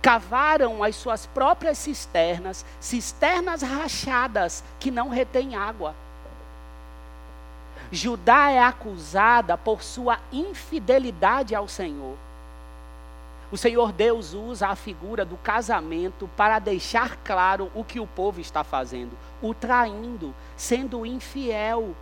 [0.00, 5.94] Cavaram as suas próprias cisternas, cisternas rachadas que não retêm água.
[7.90, 12.16] Judá é acusada por sua infidelidade ao Senhor.
[13.50, 18.40] O Senhor Deus usa a figura do casamento para deixar claro o que o povo
[18.40, 21.94] está fazendo, o traindo, sendo infiel.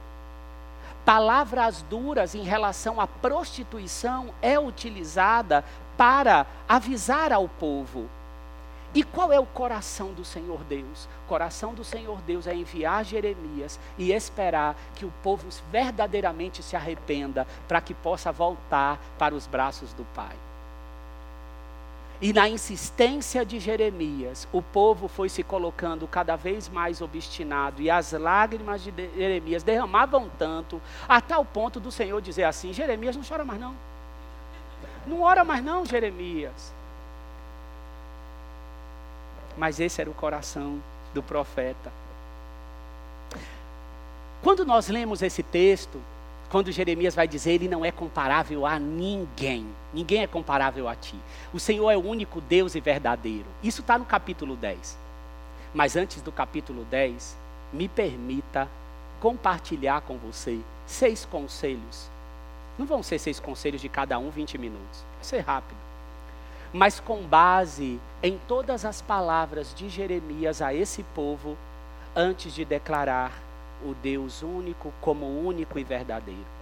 [1.10, 5.64] Palavras duras em relação à prostituição é utilizada
[5.96, 8.08] para avisar ao povo.
[8.94, 11.08] E qual é o coração do Senhor Deus?
[11.24, 16.76] O coração do Senhor Deus é enviar Jeremias e esperar que o povo verdadeiramente se
[16.76, 20.36] arrependa para que possa voltar para os braços do Pai.
[22.20, 27.90] E na insistência de Jeremias, o povo foi se colocando cada vez mais obstinado, e
[27.90, 33.24] as lágrimas de Jeremias derramavam tanto, a tal ponto do Senhor dizer assim: Jeremias, não
[33.26, 33.74] chora mais não.
[35.06, 36.74] Não ora mais não, Jeremias.
[39.56, 40.78] Mas esse era o coração
[41.14, 41.90] do profeta.
[44.42, 46.00] Quando nós lemos esse texto,
[46.50, 49.64] quando Jeremias vai dizer, ele não é comparável a ninguém.
[49.94, 51.14] Ninguém é comparável a ti.
[51.52, 53.46] O Senhor é o único Deus e verdadeiro.
[53.62, 54.98] Isso está no capítulo 10.
[55.72, 57.36] Mas antes do capítulo 10,
[57.72, 58.68] me permita
[59.20, 62.10] compartilhar com você seis conselhos.
[62.76, 65.04] Não vão ser seis conselhos de cada um 20 minutos.
[65.16, 65.78] Vai ser rápido.
[66.72, 71.56] Mas com base em todas as palavras de Jeremias a esse povo,
[72.16, 73.32] antes de declarar
[73.84, 76.60] o Deus único como único e verdadeiro.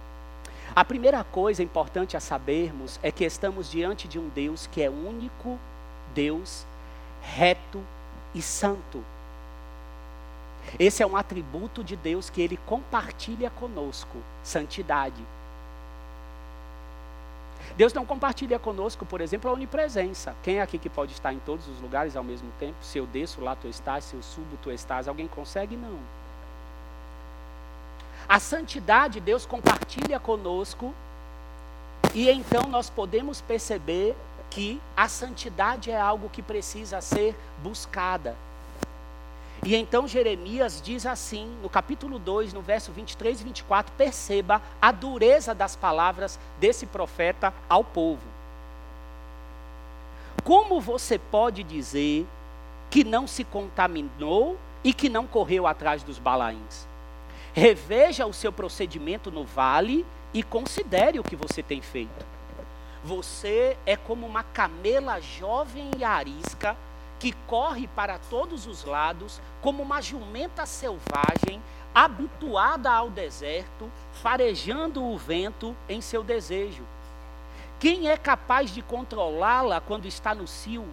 [0.75, 4.89] A primeira coisa importante a sabermos é que estamos diante de um Deus que é
[4.89, 5.57] único,
[6.13, 6.65] Deus,
[7.21, 7.81] reto
[8.33, 9.03] e santo.
[10.77, 15.23] Esse é um atributo de Deus que ele compartilha conosco, santidade.
[17.75, 20.35] Deus não compartilha conosco, por exemplo, a onipresença.
[20.43, 22.75] Quem é aqui que pode estar em todos os lugares ao mesmo tempo?
[22.81, 25.07] Se eu desço, lá tu estás, se eu subo, tu estás.
[25.07, 25.75] Alguém consegue?
[25.75, 25.97] Não.
[28.29, 30.93] A santidade Deus compartilha conosco,
[32.13, 34.15] e então nós podemos perceber
[34.51, 38.35] que a santidade é algo que precisa ser buscada.
[39.65, 44.91] E então Jeremias diz assim, no capítulo 2, no verso 23 e 24, perceba a
[44.91, 48.27] dureza das palavras desse profeta ao povo.
[50.43, 52.27] Como você pode dizer
[52.91, 56.88] que não se contaminou e que não correu atrás dos balaíns?
[57.53, 62.25] Reveja o seu procedimento no vale e considere o que você tem feito.
[63.03, 66.75] Você é como uma camela jovem e arisca
[67.19, 71.61] que corre para todos os lados, como uma jumenta selvagem,
[71.93, 76.83] habituada ao deserto, farejando o vento em seu desejo.
[77.79, 80.85] Quem é capaz de controlá-la quando está no cio?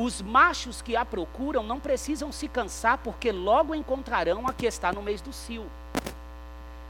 [0.00, 4.92] Os machos que a procuram não precisam se cansar, porque logo encontrarão a que está
[4.92, 5.66] no mês do cio.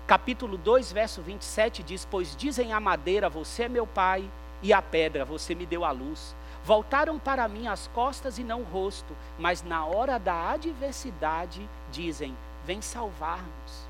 [0.06, 4.28] Capítulo 2, verso 27 diz: Pois dizem a madeira, você é meu pai,
[4.62, 6.36] e a pedra, você me deu a luz.
[6.62, 12.36] Voltaram para mim as costas e não o rosto, mas na hora da adversidade dizem:
[12.66, 13.87] Vem salvar-nos.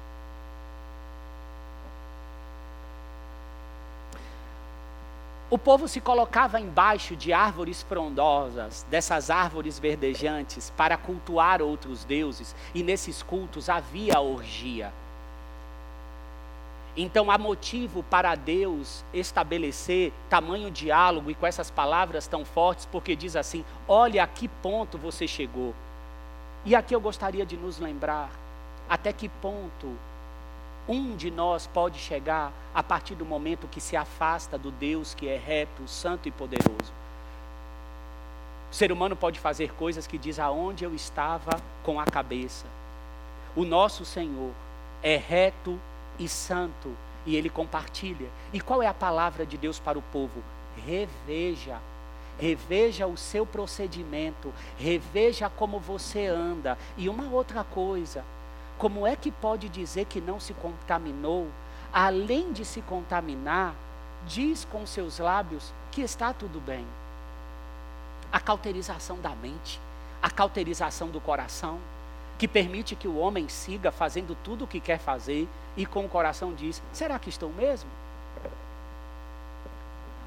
[5.51, 12.55] O povo se colocava embaixo de árvores frondosas, dessas árvores verdejantes, para cultuar outros deuses,
[12.75, 14.93] e nesses cultos havia orgia.
[16.95, 23.17] Então há motivo para Deus estabelecer tamanho diálogo e com essas palavras tão fortes, porque
[23.17, 25.75] diz assim: olha a que ponto você chegou.
[26.65, 28.31] E aqui eu gostaria de nos lembrar
[28.89, 29.97] até que ponto
[30.89, 35.29] um de nós pode chegar a partir do momento que se afasta do Deus que
[35.29, 36.93] é reto, santo e poderoso.
[38.71, 42.67] O ser humano pode fazer coisas que diz aonde eu estava com a cabeça.
[43.55, 44.53] O nosso Senhor
[45.03, 45.79] é reto
[46.19, 48.29] e santo e ele compartilha.
[48.53, 50.43] E qual é a palavra de Deus para o povo?
[50.87, 51.79] Reveja.
[52.39, 56.79] Reveja o seu procedimento, reveja como você anda.
[56.97, 58.25] E uma outra coisa,
[58.79, 61.49] como é que pode dizer que não se contaminou?
[61.93, 63.75] Além de se contaminar,
[64.27, 66.87] diz com seus lábios que está tudo bem.
[68.31, 69.81] A cauterização da mente,
[70.23, 71.81] a cauterização do coração,
[72.39, 76.09] que permite que o homem siga fazendo tudo o que quer fazer e com o
[76.09, 77.91] coração diz: será que estou mesmo?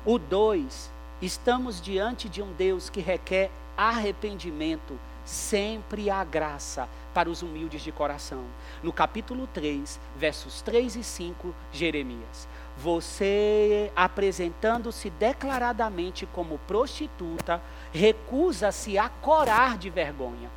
[0.05, 7.41] O dois, estamos diante de um Deus que requer arrependimento, sempre a graça para os
[7.41, 8.43] humildes de coração.
[8.81, 12.47] No capítulo 3, versos 3 e 5, Jeremias.
[12.77, 17.61] Você, apresentando-se declaradamente como prostituta,
[17.93, 20.49] recusa-se a corar de vergonha.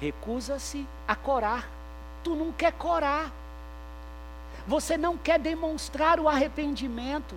[0.00, 1.68] Recusa-se a corar.
[2.22, 3.30] Tu não quer corar.
[4.66, 7.36] você não quer demonstrar o arrependimento,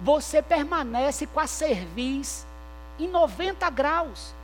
[0.00, 2.46] você permanece com a cerviz
[2.98, 4.34] em 90 graus,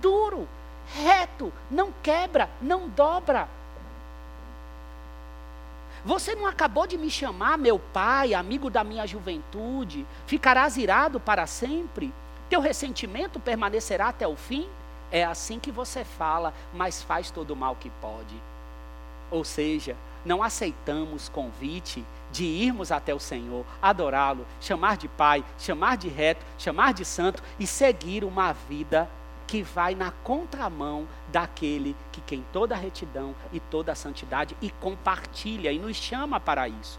[0.00, 0.48] duro,
[0.94, 3.48] reto, não quebra, não dobra.
[6.04, 11.46] Você não acabou de me chamar meu pai, amigo da minha juventude, ficarás irado para
[11.48, 12.14] sempre?
[12.48, 14.68] Teu ressentimento permanecerá até o fim?
[15.10, 18.40] É assim que você fala, mas faz todo o mal que pode.
[19.32, 25.96] Ou seja, não aceitamos convite de irmos até o Senhor, adorá-lo, chamar de Pai, chamar
[25.96, 29.08] de reto, chamar de santo e seguir uma vida
[29.46, 34.70] que vai na contramão daquele que tem toda a retidão e toda a santidade e
[34.70, 36.98] compartilha e nos chama para isso.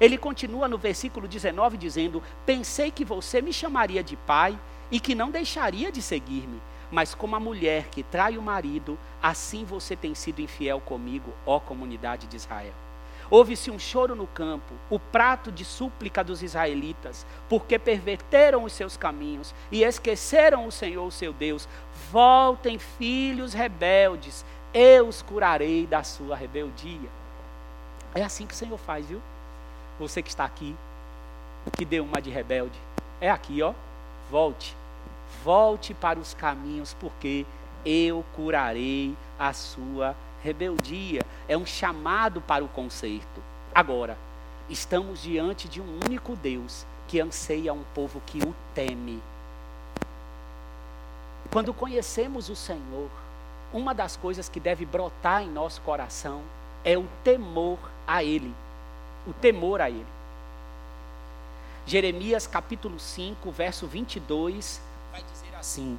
[0.00, 4.58] Ele continua no versículo 19 dizendo: Pensei que você me chamaria de pai
[4.90, 6.60] e que não deixaria de seguir-me,
[6.90, 11.58] mas como a mulher que trai o marido, assim você tem sido infiel comigo, ó
[11.58, 12.85] comunidade de Israel.
[13.28, 18.96] Houve-se um choro no campo, o prato de súplica dos israelitas, porque perverteram os seus
[18.96, 21.68] caminhos e esqueceram o Senhor, o seu Deus.
[22.10, 27.08] Voltem, filhos rebeldes, eu os curarei da sua rebeldia.
[28.14, 29.20] É assim que o Senhor faz, viu?
[29.98, 30.76] Você que está aqui,
[31.76, 32.78] que deu uma de rebelde,
[33.20, 33.72] é aqui, ó.
[34.30, 34.76] Volte,
[35.44, 37.46] volte para os caminhos, porque
[37.84, 43.42] eu curarei a sua rebeldia rebeldia, é um chamado para o conserto.
[43.74, 44.16] Agora,
[44.70, 49.20] estamos diante de um único Deus que anseia um povo que o teme.
[51.50, 53.10] Quando conhecemos o Senhor,
[53.72, 56.42] uma das coisas que deve brotar em nosso coração
[56.84, 58.54] é o temor a Ele.
[59.26, 60.06] O temor a Ele.
[61.86, 64.80] Jeremias capítulo 5, verso 22,
[65.12, 65.98] vai dizer assim: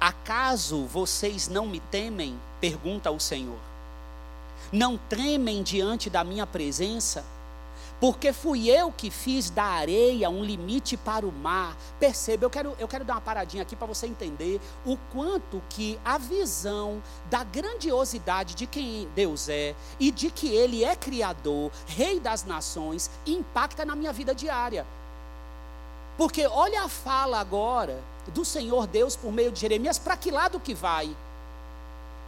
[0.00, 2.38] Acaso vocês não me temem?
[2.60, 3.58] Pergunta o Senhor.
[4.72, 7.24] Não tremem diante da minha presença?
[8.00, 11.76] Porque fui eu que fiz da areia um limite para o mar.
[11.98, 15.98] Perceba, eu quero, eu quero dar uma paradinha aqui para você entender o quanto que
[16.04, 22.20] a visão da grandiosidade de quem Deus é e de que Ele é Criador, Rei
[22.20, 24.86] das nações, impacta na minha vida diária.
[26.16, 30.60] Porque olha a fala agora do Senhor Deus por meio de Jeremias, para que lado
[30.60, 31.16] que vai?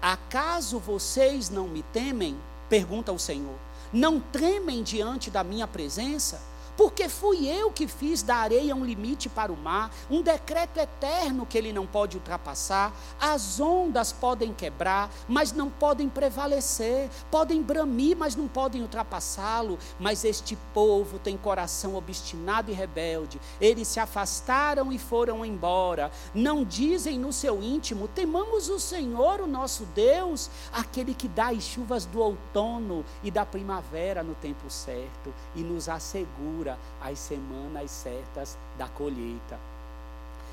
[0.00, 2.36] Acaso vocês não me temem?
[2.68, 3.56] Pergunta o Senhor.
[3.92, 6.40] Não tremem diante da minha presença?
[6.80, 11.44] Porque fui eu que fiz da areia um limite para o mar, um decreto eterno
[11.44, 12.90] que ele não pode ultrapassar.
[13.20, 19.78] As ondas podem quebrar, mas não podem prevalecer, podem bramir, mas não podem ultrapassá-lo.
[19.98, 26.10] Mas este povo tem coração obstinado e rebelde, eles se afastaram e foram embora.
[26.34, 31.62] Não dizem no seu íntimo: temamos o Senhor, o nosso Deus, aquele que dá as
[31.62, 36.69] chuvas do outono e da primavera no tempo certo e nos assegura
[37.00, 39.58] as semanas certas da colheita.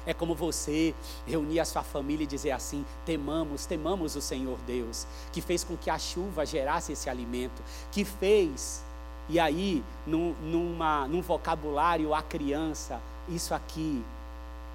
[0.06, 0.96] É como você
[1.26, 5.76] reunir a sua família e dizer assim: temamos, temamos o Senhor Deus, que fez com
[5.76, 7.62] que a chuva gerasse esse alimento,
[7.92, 8.84] que fez,
[9.28, 14.02] e aí, num, numa, num vocabulário a criança, isso aqui,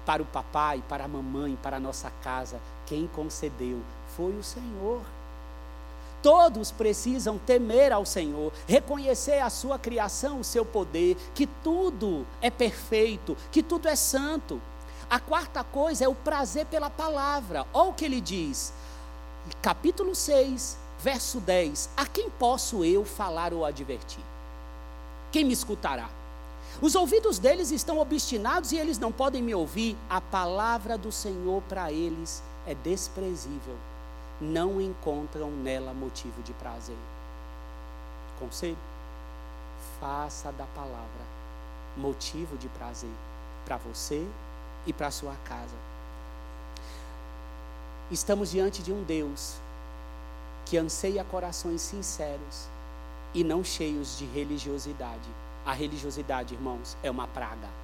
[0.05, 3.81] para o papai, para a mamãe, para a nossa casa, quem concedeu
[4.15, 5.01] foi o Senhor.
[6.23, 12.49] Todos precisam temer ao Senhor, reconhecer a sua criação, o seu poder, que tudo é
[12.49, 14.61] perfeito, que tudo é santo.
[15.09, 17.67] A quarta coisa é o prazer pela palavra.
[17.73, 18.73] Olha o que ele diz,
[19.61, 24.23] capítulo 6, verso 10: A quem posso eu falar ou advertir?
[25.29, 26.09] Quem me escutará?
[26.81, 29.97] Os ouvidos deles estão obstinados e eles não podem me ouvir.
[30.09, 33.75] A palavra do Senhor para eles é desprezível
[34.43, 36.97] não encontram nela motivo de prazer.
[38.37, 38.77] Conselho:
[39.99, 41.23] faça da palavra
[41.95, 43.09] motivo de prazer
[43.65, 44.27] para você
[44.85, 45.75] e para sua casa.
[48.11, 49.55] Estamos diante de um Deus
[50.65, 52.67] que anseia corações sinceros
[53.33, 55.29] e não cheios de religiosidade.
[55.65, 57.82] A religiosidade, irmãos, é uma praga.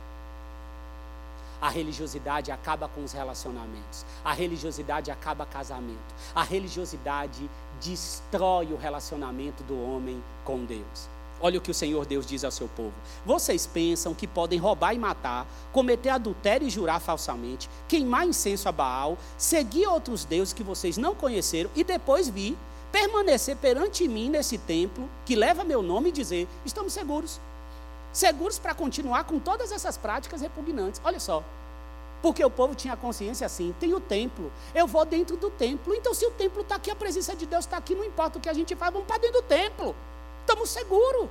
[1.62, 4.06] A religiosidade acaba com os relacionamentos.
[4.24, 6.16] A religiosidade acaba casamento.
[6.34, 7.50] A religiosidade
[7.82, 11.10] destrói o relacionamento do homem com Deus.
[11.42, 12.94] Olha o que o Senhor Deus diz ao seu povo:
[13.26, 18.72] Vocês pensam que podem roubar e matar, cometer adultério e jurar falsamente, queimar incenso a
[18.72, 22.58] Baal, seguir outros deuses que vocês não conheceram e depois vir,
[22.92, 27.40] permanecer perante mim nesse templo que leva meu nome e dizer: Estamos seguros
[28.12, 31.02] seguros para continuar com todas essas práticas repugnantes.
[31.04, 31.44] Olha só.
[32.22, 35.96] Porque o povo tinha consciência assim: tem o templo, eu vou dentro do templo.
[35.96, 38.42] Então, se o templo está aqui, a presença de Deus está aqui, não importa o
[38.42, 39.96] que a gente faz, vamos para dentro do templo.
[40.42, 41.30] estamos seguros.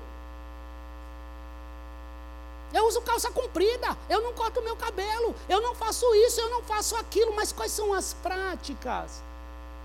[2.73, 6.63] Eu uso calça comprida, eu não corto meu cabelo, eu não faço isso, eu não
[6.63, 9.23] faço aquilo, mas quais são as práticas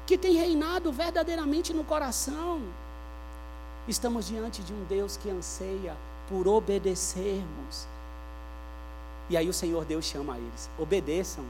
[0.05, 2.61] que têm reinado verdadeiramente no coração?
[3.87, 5.95] Estamos diante de um Deus que anseia
[6.29, 7.87] por obedecermos.
[9.29, 11.45] E aí o Senhor Deus chama eles: obedeçam,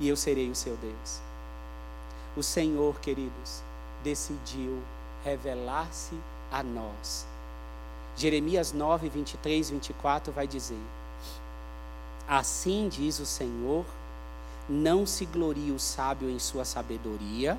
[0.00, 1.20] e eu serei o seu Deus.
[2.36, 3.62] O Senhor, queridos,
[4.02, 4.82] decidiu
[5.24, 6.18] revelar-se
[6.50, 7.26] a nós
[8.16, 10.78] Jeremias 9, 23, 24 vai dizer:
[12.28, 13.84] Assim diz o Senhor:
[14.68, 17.58] não se glorie o sábio em sua sabedoria,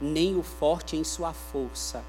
[0.00, 2.04] nem o forte em sua força,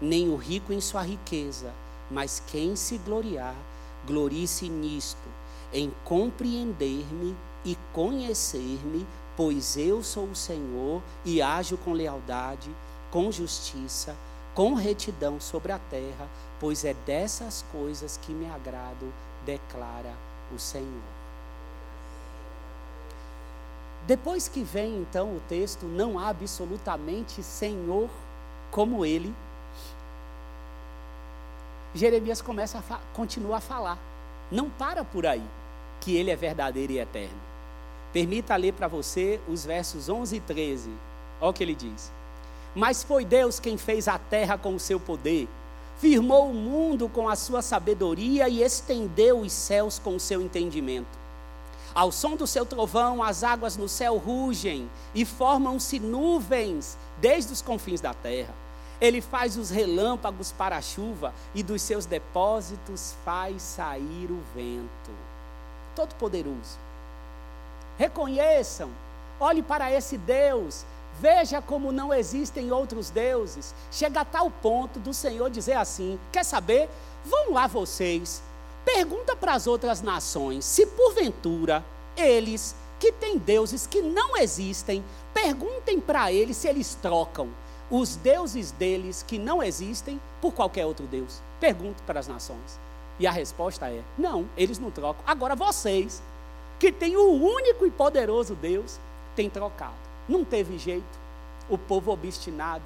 [0.00, 1.72] nem o rico em sua riqueza,
[2.10, 3.54] mas quem se gloriar,
[4.06, 5.28] glorie-se nisto,
[5.72, 9.06] em compreender-me e conhecer-me,
[9.36, 12.70] pois eu sou o Senhor e ajo com lealdade,
[13.10, 14.16] com justiça,
[14.54, 19.12] com retidão sobre a terra, pois é dessas coisas que me agrado,
[19.46, 20.12] declara
[20.54, 21.20] o Senhor.
[24.06, 28.08] Depois que vem então o texto, não há absolutamente Senhor
[28.70, 29.34] como ele.
[31.94, 33.98] Jeremias começa a continua a falar.
[34.50, 35.42] Não para por aí,
[36.00, 37.38] que ele é verdadeiro e eterno.
[38.12, 40.90] Permita ler para você os versos 11 e 13.
[41.40, 42.10] Olha o que ele diz.
[42.74, 45.48] Mas foi Deus quem fez a terra com o seu poder,
[45.98, 51.18] firmou o mundo com a sua sabedoria e estendeu os céus com o seu entendimento.
[51.92, 57.60] Ao som do seu trovão, as águas no céu rugem e formam-se nuvens desde os
[57.60, 58.54] confins da terra.
[59.00, 65.10] Ele faz os relâmpagos para a chuva e dos seus depósitos faz sair o vento.
[65.96, 66.78] Todo-Poderoso.
[67.98, 68.90] Reconheçam,
[69.40, 70.84] olhe para esse Deus
[71.20, 73.74] Veja como não existem outros deuses.
[73.92, 76.88] Chega a tal ponto do Senhor dizer assim: quer saber?
[77.26, 78.42] Vão lá vocês,
[78.86, 81.84] pergunta para as outras nações se porventura
[82.16, 87.48] eles que têm deuses que não existem, perguntem para eles se eles trocam
[87.90, 91.42] os deuses deles que não existem por qualquer outro deus.
[91.58, 92.78] Pergunte para as nações.
[93.18, 95.22] E a resposta é: não, eles não trocam.
[95.26, 96.22] Agora vocês,
[96.78, 98.98] que têm o único e poderoso Deus,
[99.34, 99.94] têm trocado.
[100.28, 101.20] Não teve jeito.
[101.68, 102.84] O povo obstinado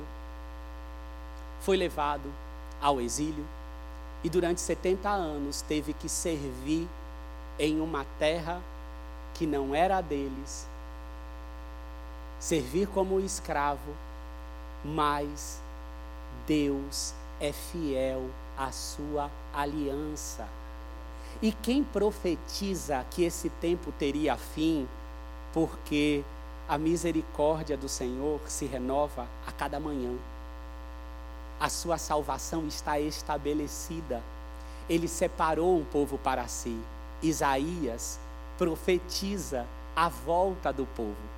[1.61, 2.31] foi levado
[2.81, 3.45] ao exílio
[4.23, 6.89] e durante 70 anos teve que servir
[7.59, 8.61] em uma terra
[9.35, 10.67] que não era deles,
[12.39, 13.95] servir como escravo,
[14.85, 15.61] mas
[16.47, 20.47] Deus é fiel à sua aliança.
[21.43, 24.87] E quem profetiza que esse tempo teria fim,
[25.53, 26.23] porque
[26.69, 30.13] a misericórdia do Senhor se renova a cada manhã.
[31.59, 34.23] A sua salvação está estabelecida.
[34.89, 36.79] Ele separou um povo para si.
[37.23, 38.19] Isaías
[38.59, 39.67] profetiza
[39.97, 41.34] a volta do povo.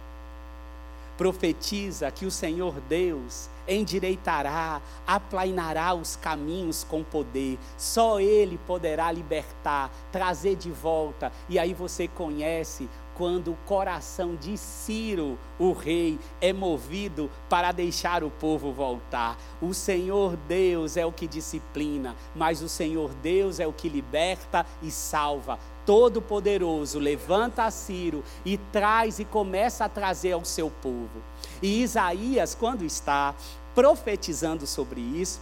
[1.16, 7.58] Profetiza que o Senhor Deus endireitará, aplainará os caminhos com poder.
[7.76, 11.32] Só Ele poderá libertar, trazer de volta.
[11.48, 18.22] E aí você conhece quando o coração de Ciro, o rei, é movido para deixar
[18.22, 19.38] o povo voltar.
[19.60, 24.66] O Senhor Deus é o que disciplina, mas o Senhor Deus é o que liberta
[24.82, 25.58] e salva.
[25.86, 31.22] Todo-Poderoso levanta a Ciro e traz e começa a trazer ao seu povo.
[31.62, 33.34] E Isaías, quando está
[33.74, 35.40] profetizando sobre isso,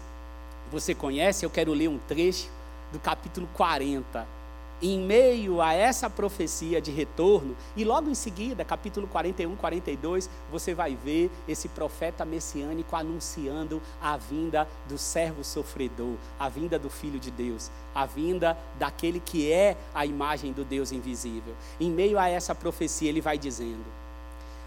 [0.71, 2.51] você conhece, eu quero ler um trecho
[2.93, 4.34] do capítulo 40
[4.83, 10.75] em meio a essa profecia de retorno, e logo em seguida, capítulo 41, 42, você
[10.75, 17.19] vai ver esse profeta messiânico anunciando a vinda do servo sofredor, a vinda do Filho
[17.19, 21.55] de Deus, a vinda daquele que é a imagem do Deus invisível.
[21.81, 23.85] Em meio a essa profecia, ele vai dizendo: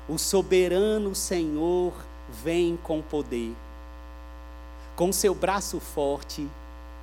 [0.08, 1.94] O soberano Senhor
[2.44, 3.54] vem com poder,
[4.96, 6.48] com seu braço forte,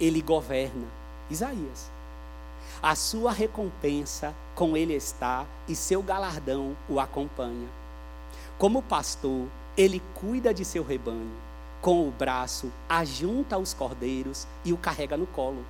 [0.00, 0.86] ele governa.
[1.30, 1.93] Isaías
[2.84, 7.66] a sua recompensa com ele está e seu galardão o acompanha.
[8.58, 11.32] Como pastor, ele cuida de seu rebanho,
[11.80, 15.64] com o braço ajunta os cordeiros e o carrega no colo.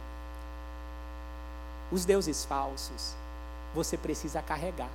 [1.92, 3.14] Os deuses falsos,
[3.72, 4.90] você precisa carregar.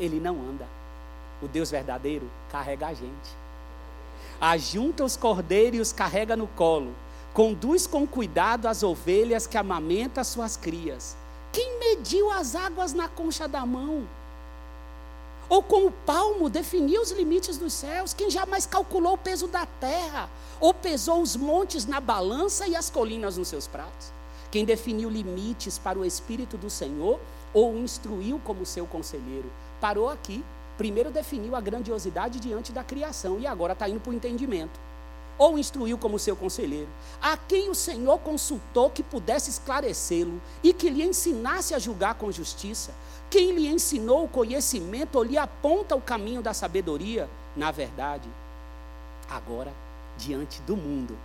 [0.00, 0.66] Ele não anda.
[1.40, 3.30] O Deus verdadeiro carrega a gente.
[4.40, 6.92] Ajunta os cordeiros e os carrega no colo
[7.34, 11.16] Conduz com cuidado as ovelhas que amamenta suas crias.
[11.50, 14.06] Quem mediu as águas na concha da mão?
[15.48, 18.12] Ou com o palmo definiu os limites dos céus?
[18.12, 20.28] Quem jamais calculou o peso da terra?
[20.60, 24.12] Ou pesou os montes na balança e as colinas nos seus pratos?
[24.50, 27.18] Quem definiu limites para o Espírito do Senhor
[27.54, 29.50] ou o instruiu como seu conselheiro?
[29.80, 30.44] Parou aqui.
[30.76, 34.78] Primeiro definiu a grandiosidade diante da criação e agora está indo para o entendimento.
[35.38, 36.88] Ou instruiu como seu conselheiro.
[37.20, 42.30] A quem o Senhor consultou que pudesse esclarecê-lo e que lhe ensinasse a julgar com
[42.30, 42.92] justiça?
[43.30, 47.28] Quem lhe ensinou o conhecimento ou lhe aponta o caminho da sabedoria?
[47.56, 48.28] Na verdade,
[49.28, 49.72] agora,
[50.18, 51.16] diante do mundo,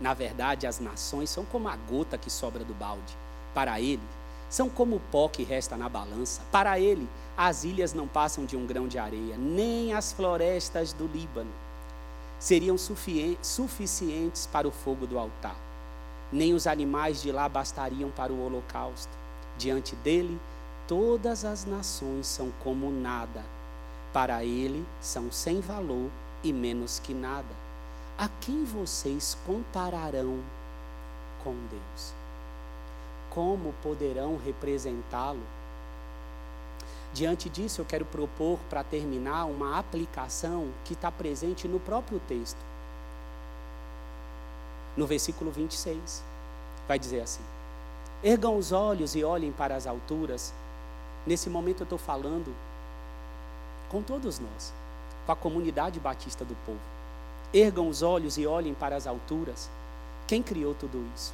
[0.00, 3.16] na verdade, as nações são como a gota que sobra do balde.
[3.52, 4.02] Para ele,
[4.48, 6.40] são como o pó que resta na balança.
[6.52, 11.06] Para ele, as ilhas não passam de um grão de areia, nem as florestas do
[11.06, 11.50] Líbano
[12.38, 15.56] seriam suficientes para o fogo do altar.
[16.32, 19.12] Nem os animais de lá bastariam para o holocausto.
[19.56, 20.38] Diante dele,
[20.86, 23.42] todas as nações são como nada.
[24.12, 26.10] Para ele, são sem valor
[26.42, 27.68] e menos que nada
[28.18, 30.40] a quem vocês compararão
[31.44, 32.12] com Deus?
[33.30, 35.40] Como poderão representá-lo?
[37.12, 42.58] Diante disso, eu quero propor, para terminar, uma aplicação que está presente no próprio texto.
[44.96, 46.22] No versículo 26,
[46.86, 47.42] vai dizer assim:
[48.22, 50.52] Ergam os olhos e olhem para as alturas.
[51.26, 52.54] Nesse momento, eu estou falando
[53.88, 54.72] com todos nós,
[55.24, 56.80] com a comunidade batista do povo.
[57.52, 59.70] Ergam os olhos e olhem para as alturas.
[60.26, 61.32] Quem criou tudo isso?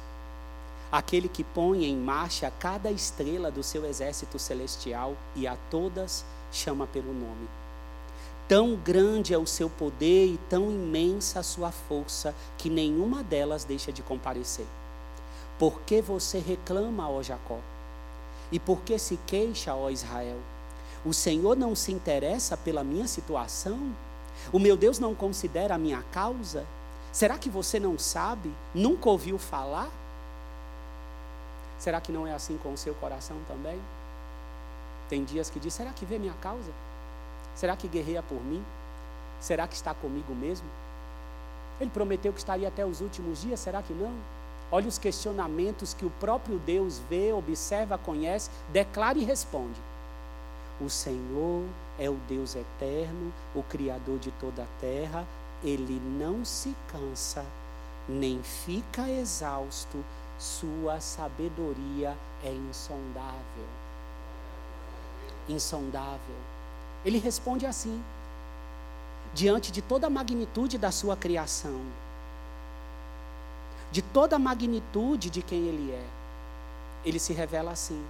[0.95, 6.23] Aquele que põe em marcha cada estrela do seu exército celestial e a todas
[6.53, 7.49] chama pelo nome.
[8.47, 13.65] Tão grande é o seu poder e tão imensa a sua força que nenhuma delas
[13.65, 14.65] deixa de comparecer.
[15.59, 17.59] Por que você reclama, ó Jacó?
[18.49, 20.37] E por que se queixa, ó Israel?
[21.05, 23.93] O Senhor não se interessa pela minha situação?
[24.49, 26.65] O meu Deus não considera a minha causa?
[27.11, 28.49] Será que você não sabe?
[28.73, 29.91] Nunca ouviu falar?
[31.85, 33.79] Será que não é assim com o seu coração também?
[35.07, 36.71] Tem dias que diz: será que vê minha causa?
[37.53, 38.65] Será que guerreia por mim?
[39.39, 40.67] Será que está comigo mesmo?
[41.79, 44.11] Ele prometeu que estaria até os últimos dias, será que não?
[44.71, 49.79] Olha os questionamentos que o próprio Deus vê, observa, conhece, declara e responde.
[50.81, 51.65] O Senhor
[51.99, 55.23] é o Deus eterno, o Criador de toda a terra,
[55.63, 57.45] ele não se cansa,
[58.09, 60.03] nem fica exausto,
[60.37, 63.67] sua sabedoria é insondável.
[65.47, 66.35] Insondável.
[67.03, 68.03] Ele responde assim,
[69.33, 71.81] diante de toda a magnitude da sua criação,
[73.91, 76.05] de toda a magnitude de quem ele é,
[77.05, 78.03] ele se revela assim.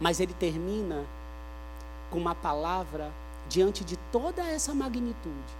[0.00, 1.04] Mas ele termina
[2.10, 3.12] com uma palavra
[3.48, 5.56] diante de toda essa magnitude,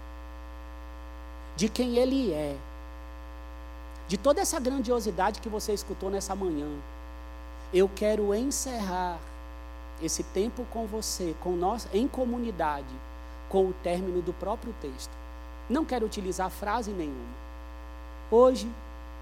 [1.55, 2.55] de quem Ele é,
[4.07, 6.69] de toda essa grandiosidade que você escutou nessa manhã.
[7.73, 9.19] Eu quero encerrar
[10.01, 12.93] esse tempo com você, com nós, em comunidade,
[13.49, 15.11] com o término do próprio texto.
[15.69, 17.35] Não quero utilizar frase nenhuma.
[18.31, 18.71] Hoje,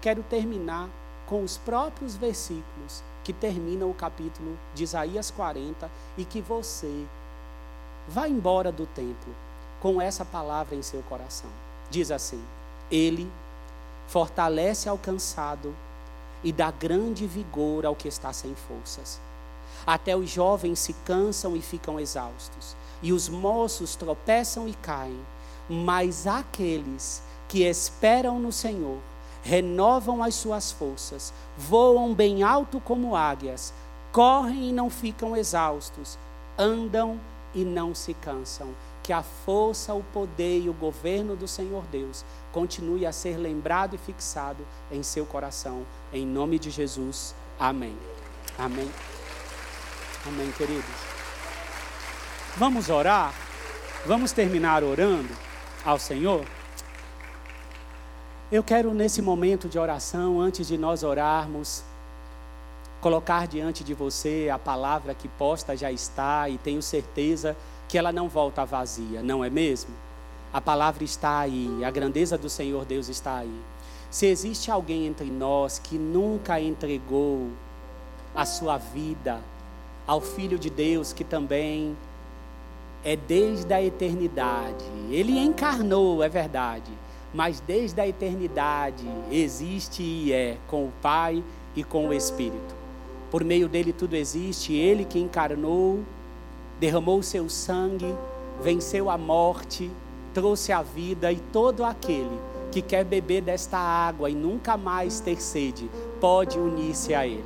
[0.00, 0.88] quero terminar
[1.26, 7.06] com os próprios versículos que terminam o capítulo de Isaías 40 e que você
[8.08, 9.34] vá embora do templo
[9.80, 11.50] com essa palavra em seu coração.
[11.90, 12.40] Diz assim:
[12.90, 13.28] Ele
[14.06, 15.74] fortalece ao cansado
[16.42, 19.20] e dá grande vigor ao que está sem forças.
[19.86, 25.20] Até os jovens se cansam e ficam exaustos, e os moços tropeçam e caem,
[25.68, 28.98] mas aqueles que esperam no Senhor
[29.42, 33.72] renovam as suas forças, voam bem alto como águias,
[34.12, 36.18] correm e não ficam exaustos,
[36.58, 37.20] andam
[37.54, 38.68] e não se cansam.
[39.06, 43.94] Que a força, o poder e o governo do Senhor Deus continue a ser lembrado
[43.94, 45.86] e fixado em seu coração.
[46.12, 47.32] Em nome de Jesus.
[47.56, 47.96] Amém.
[48.58, 48.90] Amém.
[50.26, 50.90] Amém, queridos.
[52.56, 53.32] Vamos orar?
[54.04, 55.32] Vamos terminar orando
[55.84, 56.44] ao Senhor?
[58.50, 61.84] Eu quero, nesse momento de oração, antes de nós orarmos,
[63.00, 68.12] colocar diante de você a palavra que posta já está e tenho certeza que ela
[68.12, 69.90] não volta vazia, não é mesmo?
[70.52, 73.60] A palavra está aí, a grandeza do Senhor Deus está aí.
[74.10, 77.48] Se existe alguém entre nós que nunca entregou
[78.34, 79.40] a sua vida
[80.06, 81.96] ao Filho de Deus, que também
[83.04, 86.90] é desde a eternidade, ele encarnou, é verdade
[87.36, 91.44] mas desde a eternidade existe e é com o Pai
[91.76, 92.74] e com o Espírito.
[93.30, 96.02] Por meio dele tudo existe, ele que encarnou,
[96.78, 98.14] derramou seu sangue,
[98.62, 99.90] venceu a morte,
[100.34, 102.38] trouxe a vida e todo aquele
[102.70, 107.44] que quer beber desta água e nunca mais ter sede, pode unir-se a Ele.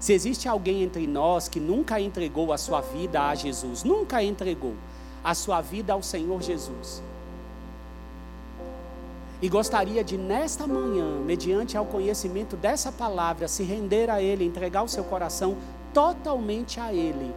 [0.00, 4.74] Se existe alguém entre nós que nunca entregou a sua vida a Jesus, nunca entregou
[5.22, 7.02] a sua vida ao Senhor Jesus,
[9.44, 14.82] e gostaria de, nesta manhã, mediante ao conhecimento dessa palavra, se render a Ele, entregar
[14.82, 15.56] o seu coração
[15.92, 17.30] totalmente a Ele.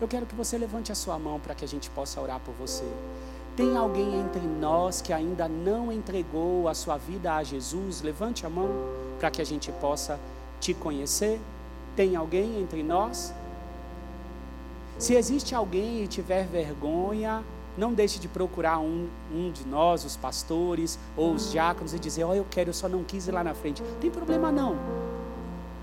[0.00, 2.52] Eu quero que você levante a sua mão para que a gente possa orar por
[2.54, 2.84] você.
[3.56, 8.02] Tem alguém entre nós que ainda não entregou a sua vida a Jesus?
[8.02, 8.68] Levante a mão
[9.20, 10.18] para que a gente possa
[10.60, 11.40] te conhecer.
[11.94, 13.32] Tem alguém entre nós?
[14.98, 17.44] Se existe alguém e tiver vergonha,
[17.78, 22.24] não deixe de procurar um, um de nós, os pastores ou os diáconos, e dizer:
[22.24, 23.82] Ó, oh, eu quero, eu só não quis ir lá na frente.
[24.00, 24.76] Tem problema não.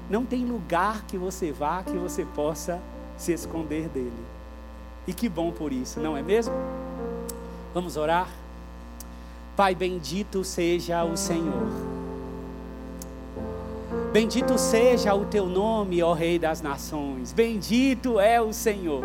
[0.09, 2.81] Não tem lugar que você vá que você possa
[3.21, 4.11] se esconder dele.
[5.07, 6.53] E que bom por isso, não é mesmo?
[7.73, 8.27] Vamos orar?
[9.55, 11.67] Pai, bendito seja o Senhor.
[14.11, 17.31] Bendito seja o teu nome, ó Rei das Nações.
[17.31, 19.03] Bendito é o Senhor.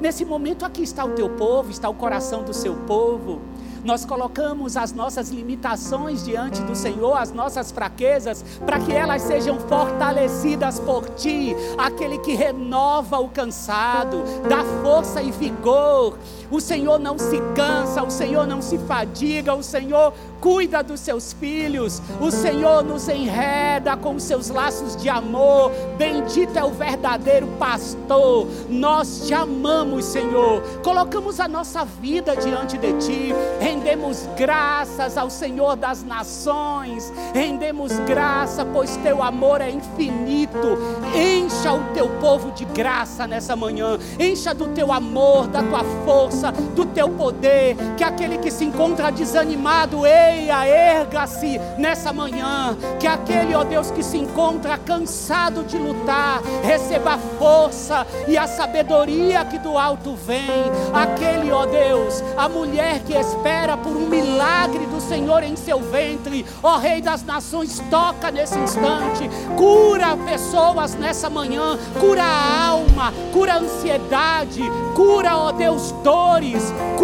[0.00, 3.40] Nesse momento aqui está o teu povo, está o coração do seu povo.
[3.84, 9.60] Nós colocamos as nossas limitações diante do Senhor, as nossas fraquezas, para que elas sejam
[9.60, 16.18] fortalecidas por Ti, aquele que renova o cansado, dá força e vigor.
[16.50, 20.14] O Senhor não se cansa, o Senhor não se fadiga, o Senhor
[20.44, 25.72] cuida dos seus filhos, o Senhor nos enreda com seus laços de amor.
[25.96, 28.46] Bendito é o verdadeiro pastor.
[28.68, 30.60] Nós te amamos, Senhor.
[30.82, 33.34] Colocamos a nossa vida diante de ti.
[33.58, 37.10] Rendemos graças ao Senhor das nações.
[37.32, 40.76] Rendemos graça, pois teu amor é infinito.
[41.16, 43.98] Encha o teu povo de graça nessa manhã.
[44.20, 47.76] Encha do teu amor, da tua força, do teu poder.
[47.96, 52.76] Que aquele que se encontra desanimado, ei, creia, erga-se nessa manhã.
[52.98, 58.46] Que aquele, ó Deus, que se encontra cansado de lutar, receba a força e a
[58.46, 60.44] sabedoria que do alto vem.
[60.92, 66.44] Aquele, ó Deus, a mulher que espera por um milagre do Senhor em seu ventre,
[66.62, 73.54] ó Rei das Nações, toca nesse instante, cura pessoas nessa manhã, cura a alma, cura
[73.54, 74.62] a ansiedade,
[74.94, 77.03] cura, ó Deus, dores, cura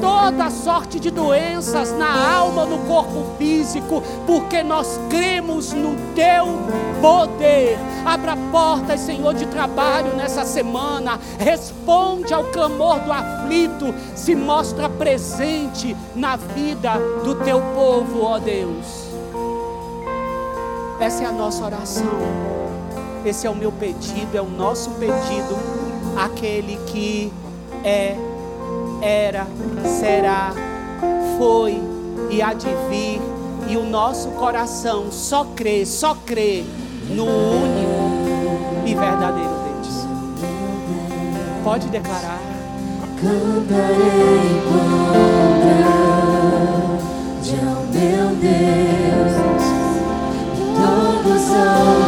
[0.00, 6.46] toda sorte de doenças na alma, no corpo físico, porque nós cremos no teu
[7.00, 7.78] poder.
[8.04, 11.18] Abra portas, Senhor, de trabalho nessa semana.
[11.38, 13.94] Responde ao clamor do aflito.
[14.14, 16.92] Se mostra presente na vida
[17.24, 19.08] do teu povo, ó Deus.
[21.00, 22.50] Essa é a nossa oração.
[23.24, 25.56] Esse é o meu pedido, é o nosso pedido.
[26.16, 27.32] Aquele que
[27.84, 28.16] é,
[29.00, 29.46] era,
[29.84, 30.52] será,
[31.38, 31.80] foi
[32.30, 33.20] e há de vir,
[33.68, 36.64] e o nosso coração só crê, só crê
[37.08, 40.06] no único e verdadeiro Deus.
[41.64, 42.40] Pode declarar.
[43.20, 45.86] Cantarei glória
[47.68, 49.34] ao meu Deus,
[50.76, 51.99] todos hão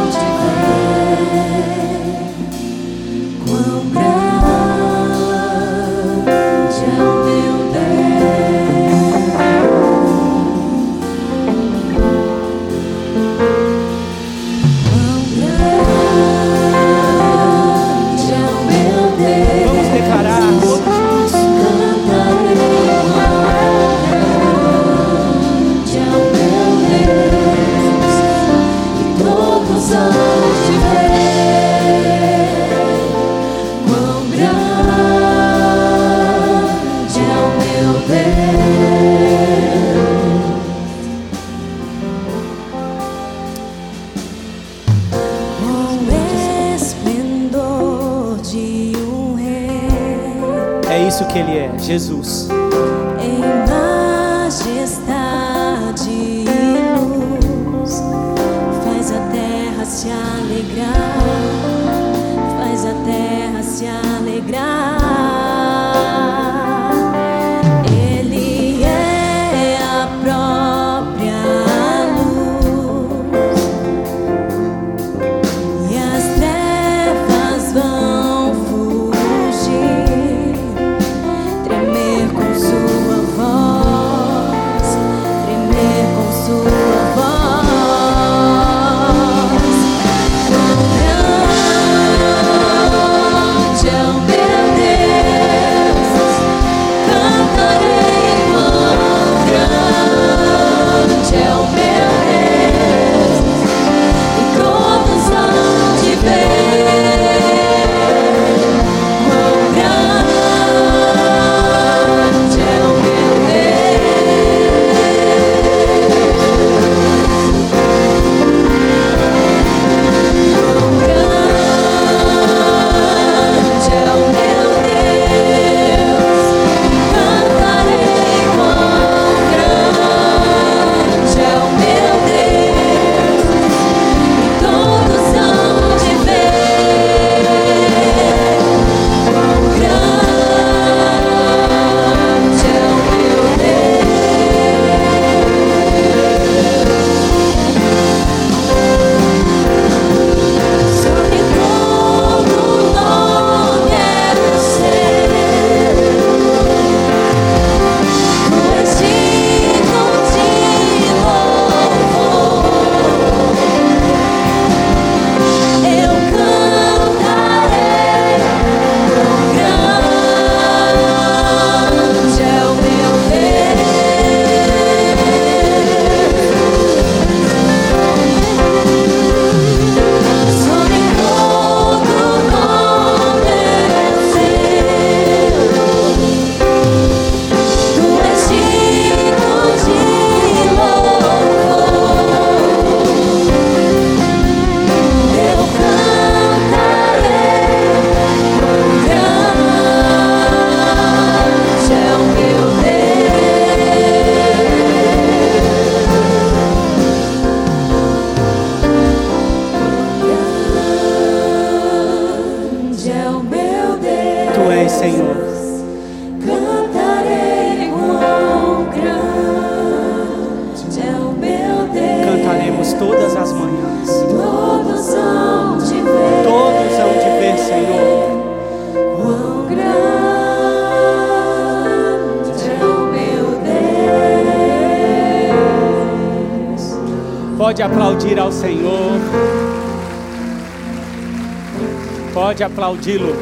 [242.53, 243.35] Pode aplaudi-lo.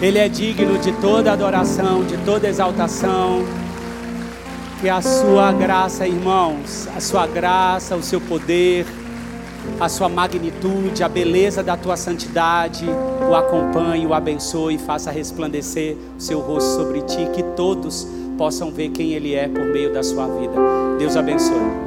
[0.00, 3.44] Ele é digno de toda adoração, de toda exaltação.
[4.80, 8.86] Que a sua graça, irmãos, a sua graça, o seu poder,
[9.80, 12.86] a sua magnitude, a beleza da tua santidade,
[13.28, 18.06] o acompanhe, o abençoe faça resplandecer o seu rosto sobre ti, que todos
[18.38, 20.54] possam ver quem Ele é por meio da sua vida.
[21.00, 21.85] Deus abençoe.